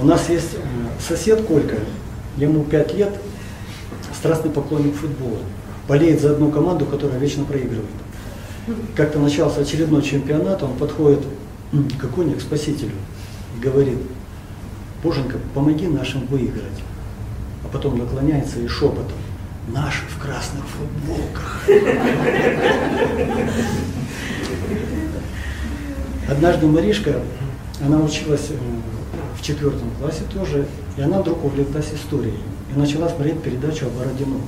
[0.00, 0.58] У нас есть э,
[1.00, 1.76] сосед Колька,
[2.36, 3.12] ему пять лет,
[4.14, 5.38] страстный поклонник футбола.
[5.88, 7.90] Болеет за одну команду, которая вечно проигрывает.
[8.94, 11.20] Как-то начался очередной чемпионат, он подходит
[11.72, 12.92] к иконе, к спасителю,
[13.56, 13.98] и говорит,
[15.02, 16.64] Боженька, помоги нашим выиграть.
[17.64, 19.16] А потом наклоняется и шепотом,
[19.72, 21.66] наши в красных футболках.
[26.28, 27.20] Однажды Маришка,
[27.84, 28.54] она училась э,
[29.36, 30.66] в четвертом классе тоже,
[30.96, 32.38] и она вдруг увлеклась историей
[32.74, 34.40] и начала смотреть передачу о Бородино.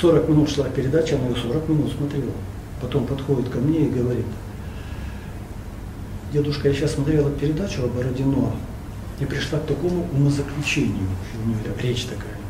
[0.00, 2.32] 40 минут шла передача, она ее 40 минут смотрела.
[2.80, 4.24] Потом подходит ко мне и говорит,
[6.32, 8.52] дедушка, я сейчас смотрела передачу о Бородино
[9.20, 11.08] и пришла к такому умозаключению,
[11.44, 12.41] у нее речь такая.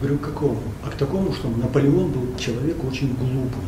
[0.00, 0.58] Говорю, к какому?
[0.84, 3.64] А к такому, что Наполеон был человек очень глупый.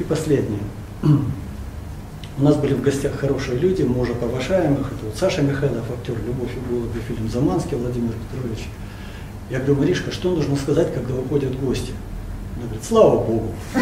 [0.00, 0.60] И последнее.
[2.38, 4.86] У нас были в гостях хорошие люди, мы уже повышаем их.
[4.86, 8.66] Это вот Саша Михайлов, актер «Любовь и голуби», фильм «Заманский» Владимир Петрович.
[9.50, 11.92] Я говорю, Маришка, что нужно сказать, когда выходят гости?
[12.56, 13.54] Она говорит, слава Богу.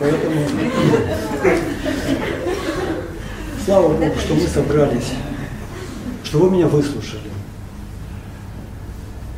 [0.00, 0.40] Поэтому
[3.64, 5.12] слава Богу, что мы собрались,
[6.24, 7.33] что вы меня выслушали.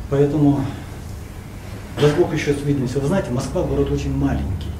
[0.09, 0.63] Поэтому,
[1.99, 2.99] дай Бог еще свидимся.
[2.99, 4.71] Вы знаете, Москва город очень маленький.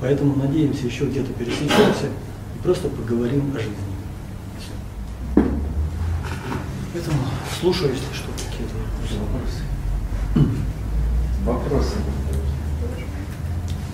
[0.00, 2.06] Поэтому надеемся, еще где-то пересечемся
[2.54, 3.74] и просто поговорим о жизни.
[4.58, 5.42] Все.
[6.92, 7.18] Поэтому
[7.60, 8.74] слушаю, если что, какие-то
[9.20, 9.62] вопросы.
[11.44, 11.96] Вопросы.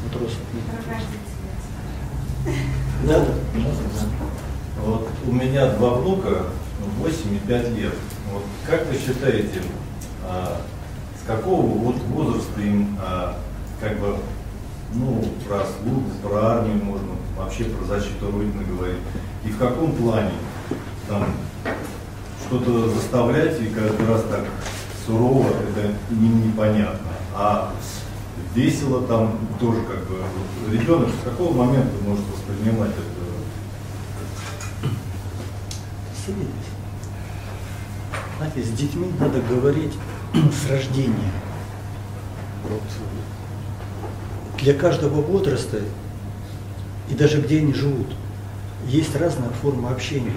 [0.04, 0.36] Вопросы.
[3.06, 3.34] Да, да.
[4.84, 6.46] Вот у меня два внука,
[6.98, 7.94] 8 и 5 лет.
[8.32, 9.62] Вот как вы считаете,
[10.30, 13.36] с какого вот возраста им а,
[13.80, 14.16] как бы
[14.94, 18.98] ну, про службу, про армию можно, вообще про защиту Родины говорить.
[19.44, 20.32] И в каком плане
[21.08, 21.26] там
[22.46, 24.44] что-то заставлять и каждый раз так
[25.06, 27.08] сурово, это им непонятно.
[27.34, 27.72] А
[28.54, 30.18] весело там тоже как бы
[30.70, 33.20] ребенок с какого момента может воспринимать это?
[38.38, 39.92] Знаете, с детьми надо говорить
[40.32, 41.32] с рождения.
[42.68, 42.82] Вот
[44.60, 45.78] для каждого возраста
[47.10, 48.06] и даже где они живут,
[48.86, 50.32] есть разная форма общения.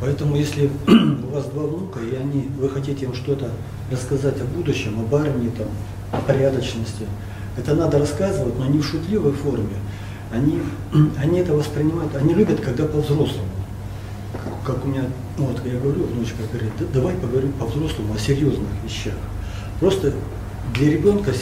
[0.00, 3.50] Поэтому если у вас два внука, и они, вы хотите им что-то
[3.90, 5.68] рассказать о будущем, об армии, там,
[6.12, 7.06] о порядочности,
[7.56, 9.76] это надо рассказывать, но не в шутливой форме.
[10.32, 10.60] Они,
[11.18, 13.48] они это воспринимают, они любят, когда по-взрослому.
[14.66, 15.04] Как, у меня,
[15.38, 19.14] ну, вот я говорю, внучка говорит, да, давай поговорим по-взрослому о серьезных вещах.
[19.78, 20.12] Просто
[20.74, 21.32] для ребенка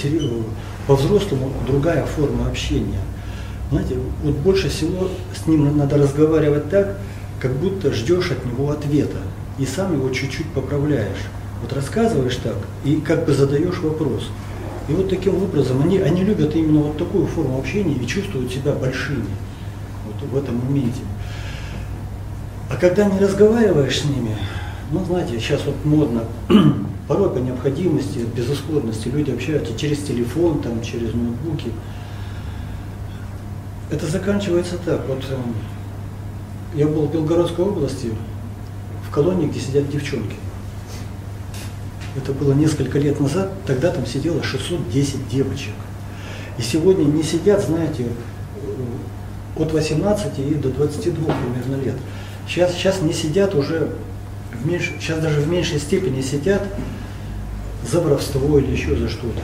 [0.86, 3.00] по-взрослому другая форма общения.
[3.70, 6.98] Знаете, вот больше всего с ним надо разговаривать так,
[7.40, 9.16] как будто ждешь от него ответа,
[9.58, 11.24] и сам его чуть-чуть поправляешь.
[11.62, 14.28] Вот рассказываешь так, и как бы задаешь вопрос.
[14.86, 18.72] И вот таким образом они, они любят именно вот такую форму общения и чувствуют себя
[18.72, 19.24] большими
[20.04, 21.00] вот в этом моменте.
[22.74, 24.36] А когда не разговариваешь с ними,
[24.90, 26.24] ну знаете, сейчас вот модно
[27.08, 31.70] Порой по необходимости, безысходности люди общаются через телефон, там, через ноутбуки.
[33.92, 35.06] Это заканчивается так.
[35.06, 35.36] Вот э,
[36.74, 38.10] я был в Белгородской области,
[39.08, 40.34] в колонии, где сидят девчонки.
[42.16, 45.74] Это было несколько лет назад, тогда там сидело 610 девочек.
[46.58, 51.96] И сегодня не сидят, знаете, э, от 18 и до 22 примерно лет.
[52.46, 53.90] Сейчас, сейчас не сидят уже,
[54.52, 56.62] в меньш, сейчас даже в меньшей степени сидят
[57.90, 59.40] за воровство или еще за что-то.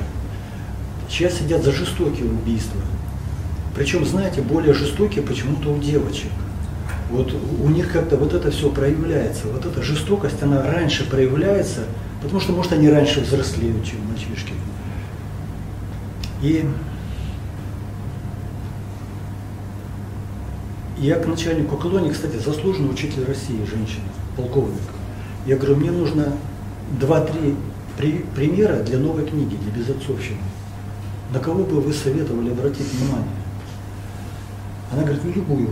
[1.09, 2.81] Сейчас сидят за жестокие убийства.
[3.75, 6.31] Причем, знаете, более жестокие почему-то у девочек.
[7.11, 9.49] Вот у них как-то вот это все проявляется.
[9.49, 11.81] Вот эта жестокость, она раньше проявляется,
[12.23, 14.53] потому что, может, они раньше взрослеют, чем мальчишки.
[16.43, 16.65] И
[21.01, 24.05] я к начальнику колонии, кстати, заслуженный учитель России, женщина,
[24.37, 24.81] полковник.
[25.47, 26.35] Я говорю, мне нужно
[27.01, 27.57] два-три
[27.97, 30.39] при, примера для новой книги, для безотцовщины.
[31.33, 33.29] На кого бы вы советовали обратить внимание?
[34.93, 35.69] Она говорит, ну любую.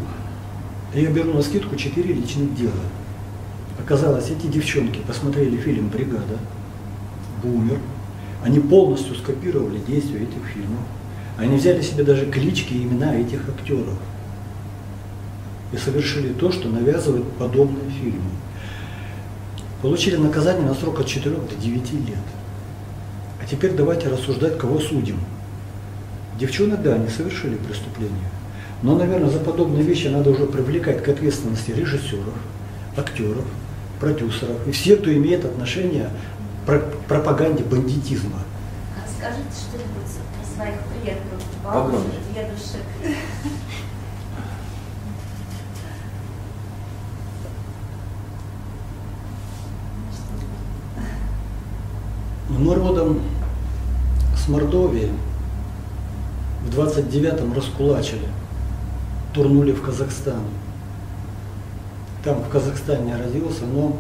[0.95, 2.73] Я беру на скидку четыре личных дела.
[3.79, 6.39] Оказалось, эти девчонки посмотрели фильм «Бригада»,
[7.43, 7.79] «Бумер»,
[8.43, 10.81] они полностью скопировали действия этих фильмов.
[11.37, 13.95] Они взяли себе даже клички и имена этих актеров.
[15.73, 18.31] И совершили то, что навязывают подобные фильмы.
[19.83, 22.19] Получили наказание на срок от 4 до 9 лет.
[23.41, 25.21] А теперь давайте рассуждать, кого судим.
[26.39, 28.31] Девчонок, да, они совершили преступление.
[28.83, 32.35] Но, наверное, за подобные вещи надо уже привлекать к ответственности режиссеров,
[32.97, 33.45] актеров,
[33.99, 36.11] продюсеров и всех, кто имеет отношение
[36.67, 38.39] к пропаганде бандитизма.
[38.97, 42.85] А скажите что-нибудь про своих предков, бабушек, дедушек.
[52.49, 53.21] Мы родом
[54.37, 55.11] с Мордовии
[56.65, 58.27] в 29-м раскулачили,
[59.35, 60.41] турнули в Казахстан.
[62.25, 63.97] Там в Казахстане родился, но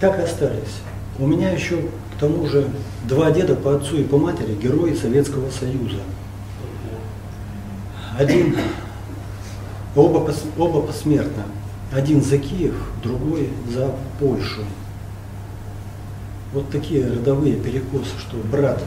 [0.00, 0.80] так и остались.
[1.18, 1.78] У меня еще
[2.14, 2.68] к тому же
[3.08, 6.00] два деда по отцу и по матери герои Советского Союза.
[8.18, 8.56] Один,
[9.94, 11.44] оба, оба посмертно.
[11.90, 14.62] Один за Киев, другой за Польшу.
[16.56, 18.82] Вот такие родовые перекосы, что брат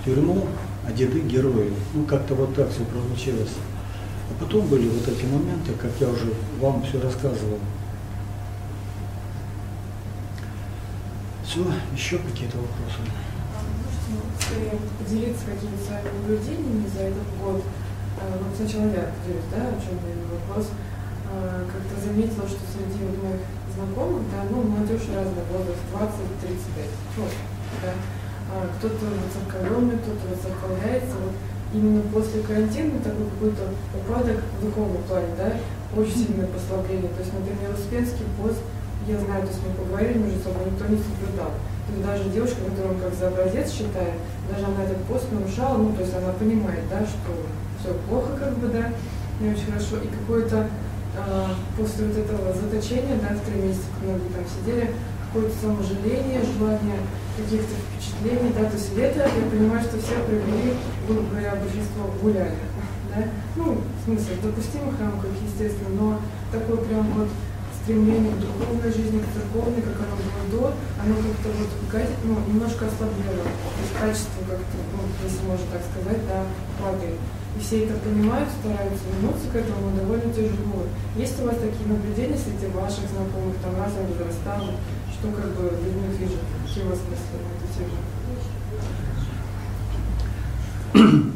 [0.00, 0.44] в тюрьму,
[0.84, 1.72] а деды герои.
[1.94, 3.52] Ну, как-то вот так все получилось.
[4.28, 7.60] А потом были вот эти моменты, как я уже вам все рассказывал.
[11.46, 11.64] Все,
[11.94, 12.98] еще какие-то вопросы?
[14.10, 17.62] Можете скорее поделиться какими-то своими наблюдениями за этот год?
[18.18, 20.70] А, Вот сначала я поделюсь, да, о чем я вопрос.
[21.30, 25.84] А, Как-то заметила, что среди вот моих знакомых, да, ну, молодежь разного возраста,
[26.44, 27.42] 20-35, просто,
[27.82, 27.92] да.
[28.52, 31.16] А, Кто-то воцерковленный, кто-то воцерковляется.
[31.24, 31.34] Вот
[31.72, 33.64] именно после карантина такой какой-то
[33.96, 35.56] упадок в духовном плане, да,
[35.96, 37.08] очень сильное послабление.
[37.16, 38.60] То есть, например, Успенский пост,
[39.08, 41.52] я знаю, то есть мы поговорили между собой, никто не соблюдал.
[41.52, 44.14] То есть даже девушка, которую он как за образец считает,
[44.48, 47.32] даже она этот пост нарушала, ну, то есть она понимает, да, что
[47.80, 48.92] все плохо, как бы, да,
[49.40, 49.96] не очень хорошо.
[49.98, 50.68] И какое-то
[51.76, 54.90] после вот этого заточения, да, в три месяца, многие там сидели,
[55.26, 57.00] какое-то саможаление, желание
[57.36, 62.60] каких-то впечатлений, да, то есть лето, я понимаю, что все провели, грубо говоря, большинство гуляли,
[63.14, 63.24] да,
[63.56, 66.20] ну, в смысле, в допустимых рамках, естественно, но
[66.52, 67.28] такое прям вот
[67.82, 70.62] стремление к духовной жизни, к церковной, как оно было до,
[71.02, 71.70] оно как-то вот
[72.24, 73.42] ну, немножко ослаблело.
[73.42, 76.46] То есть качество как-то, ну, если можно так сказать, да,
[76.78, 77.18] падает.
[77.56, 80.86] И все это понимают, стараются вернуться к этому, но довольно тяжело.
[81.16, 84.72] Есть у вас такие наблюдения среди ваших знакомых, там разных возрастов,
[85.12, 86.38] что как бы людях вижу?
[86.66, 87.68] Какие у вас мысли на эту
[90.98, 91.32] тему?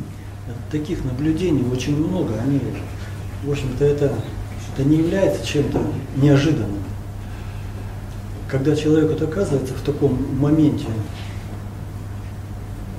[0.70, 2.34] Таких наблюдений очень много.
[2.40, 2.60] Они,
[3.44, 4.12] в общем-то, это,
[4.74, 5.80] это не является чем-то
[6.16, 6.82] неожиданным.
[8.48, 10.86] Когда человек вот оказывается в таком моменте,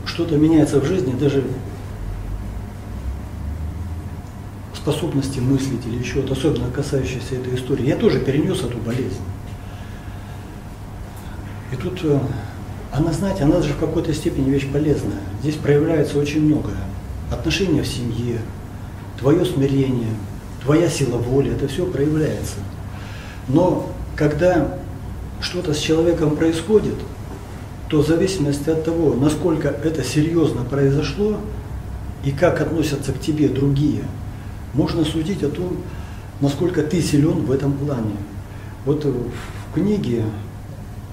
[0.05, 1.43] что-то меняется в жизни, даже
[4.87, 7.87] способности мыслить или еще, вот особенно касающиеся этой истории.
[7.87, 9.19] Я тоже перенес эту болезнь.
[11.73, 12.17] И тут э,
[12.93, 15.19] она, знаете, она даже в какой-то степени вещь полезная.
[15.41, 16.77] Здесь проявляется очень многое.
[17.29, 18.39] Отношения в семье,
[19.19, 20.11] твое смирение,
[20.63, 22.59] твоя сила воли, это все проявляется.
[23.49, 24.77] Но когда
[25.41, 26.95] что-то с человеком происходит,
[27.89, 31.35] то в зависимости от того, насколько это серьезно произошло
[32.23, 34.03] и как относятся к тебе другие,
[34.73, 35.77] можно судить о том,
[36.41, 38.15] насколько ты силен в этом плане.
[38.85, 40.23] Вот в книге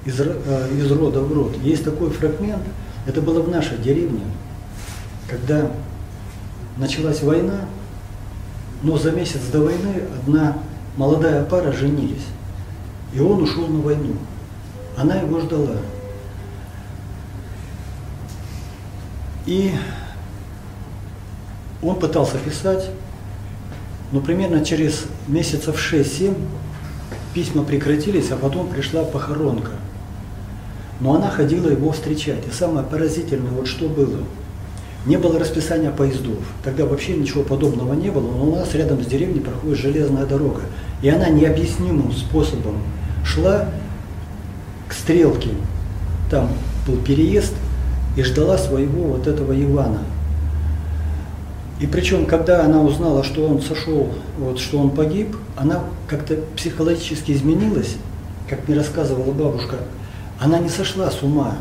[0.05, 2.63] из, э, из рода в род есть такой фрагмент,
[3.07, 4.25] это было в нашей деревне,
[5.29, 5.71] когда
[6.77, 7.61] началась война,
[8.83, 10.59] но за месяц до войны одна
[10.97, 12.27] молодая пара женились.
[13.13, 14.17] И он ушел на войну.
[14.97, 15.77] Она его ждала.
[19.47, 19.73] И
[21.83, 22.91] он пытался писать,
[24.15, 26.37] но примерно через месяцев 6-7
[27.35, 29.73] письма прекратились, а потом пришла похоронка.
[31.01, 32.47] Но она ходила его встречать.
[32.49, 34.19] И самое поразительное, вот что было.
[35.05, 36.39] Не было расписания поездов.
[36.63, 38.31] Тогда вообще ничего подобного не было.
[38.31, 40.61] Но у нас рядом с деревней проходит железная дорога.
[41.03, 42.85] И она необъяснимым способом
[43.25, 43.69] шла
[44.89, 45.51] к стрелке.
[46.31, 46.51] Там
[46.87, 47.55] был переезд
[48.17, 50.03] и ждала своего вот этого Ивана.
[51.81, 57.33] И причем, когда она узнала, что он сошел, вот, что он погиб, она как-то психологически
[57.33, 57.97] изменилась,
[58.49, 59.77] как мне рассказывала бабушка,
[60.39, 61.57] она не сошла с ума,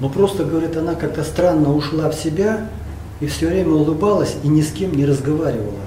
[0.00, 2.68] но просто, говорит, она как-то странно ушла в себя
[3.20, 5.78] и все время улыбалась и ни с кем не разговаривала.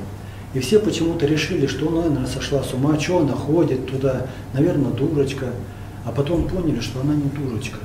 [0.54, 4.92] И все почему-то решили, что ну, наверное, сошла с ума, что она ходит туда, наверное,
[4.92, 5.48] дурочка.
[6.06, 7.80] А потом поняли, что она не дурочка,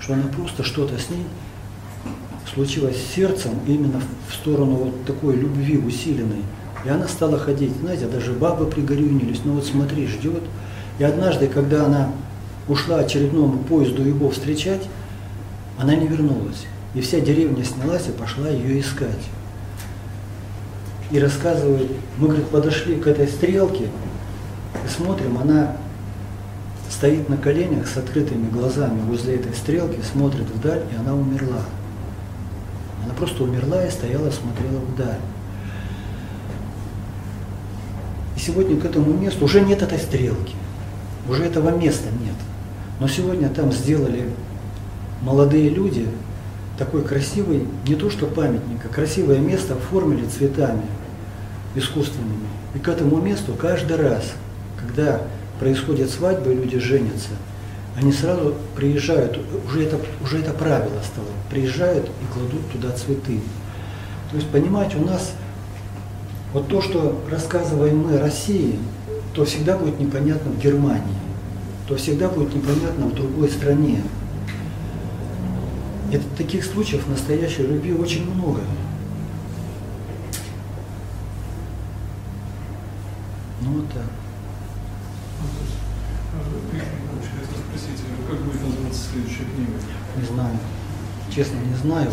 [0.00, 1.24] что она просто что-то с ней
[2.52, 6.42] случилось сердцем именно в сторону вот такой любви усиленной.
[6.84, 10.42] И она стала ходить, знаете, даже бабы пригорюнились, ну вот смотри, ждет.
[10.98, 12.12] И однажды, когда она
[12.68, 14.82] ушла очередному поезду его встречать,
[15.78, 16.66] она не вернулась.
[16.94, 19.10] И вся деревня снялась и пошла ее искать.
[21.10, 23.84] И рассказывают, мы, говорит, подошли к этой стрелке
[24.84, 25.76] и смотрим, она
[26.90, 31.62] стоит на коленях с открытыми глазами возле этой стрелки, смотрит вдаль, и она умерла.
[33.04, 35.20] Она просто умерла и стояла, смотрела вдаль.
[38.36, 40.54] И сегодня к этому месту уже нет этой стрелки,
[41.28, 42.34] уже этого места нет.
[43.00, 44.30] Но сегодня там сделали
[45.22, 46.08] молодые люди
[46.78, 50.84] такой красивый, не то что памятник, а красивое место оформили цветами
[51.74, 52.48] искусственными.
[52.74, 54.32] И к этому месту каждый раз,
[54.80, 55.22] когда
[55.60, 57.30] происходит свадьба люди женятся,
[57.96, 63.40] они сразу приезжают, уже это, уже это правило стало, приезжают и кладут туда цветы.
[64.30, 65.32] То есть, понимаете, у нас
[66.52, 68.78] вот то, что рассказываем мы России,
[69.32, 71.16] то всегда будет непонятно в Германии,
[71.88, 74.02] то всегда будет непонятно в другой стране.
[76.12, 78.60] Это таких случаев настоящей любви очень много.
[83.62, 84.04] Ну вот так.
[86.72, 89.72] Интересно спросить, а как будет называться следующая книга?
[90.20, 90.56] Не знаю.
[91.34, 92.10] Честно, не знаю.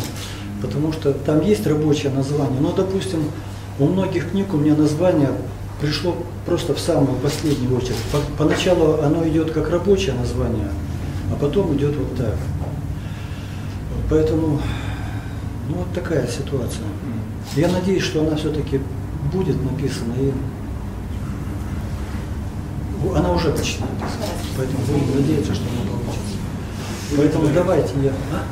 [0.62, 2.60] Потому что там есть рабочее название.
[2.62, 3.24] Но, допустим,
[3.80, 5.32] у многих книг у меня название
[5.80, 7.96] пришло просто в самую последнюю очередь.
[8.12, 10.70] По- Поначалу оно идет как рабочее название,
[11.32, 12.36] а потом идет вот так.
[14.10, 14.60] Поэтому,
[15.70, 16.86] ну вот такая ситуация.
[17.56, 18.80] Я надеюсь, что она все-таки
[19.34, 20.32] будет написана и
[23.16, 24.26] она уже почти написана.
[24.58, 25.91] Поэтому будем надеяться, что она.
[27.18, 28.12] Поэтому давайте я.
[28.32, 28.44] А?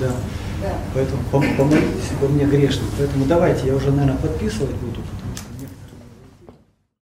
[0.00, 0.12] Да.
[0.94, 2.86] Поэтому пом- помолитесь обо мне грешным.
[2.98, 4.93] Поэтому давайте, я уже, наверное, подписывать буду.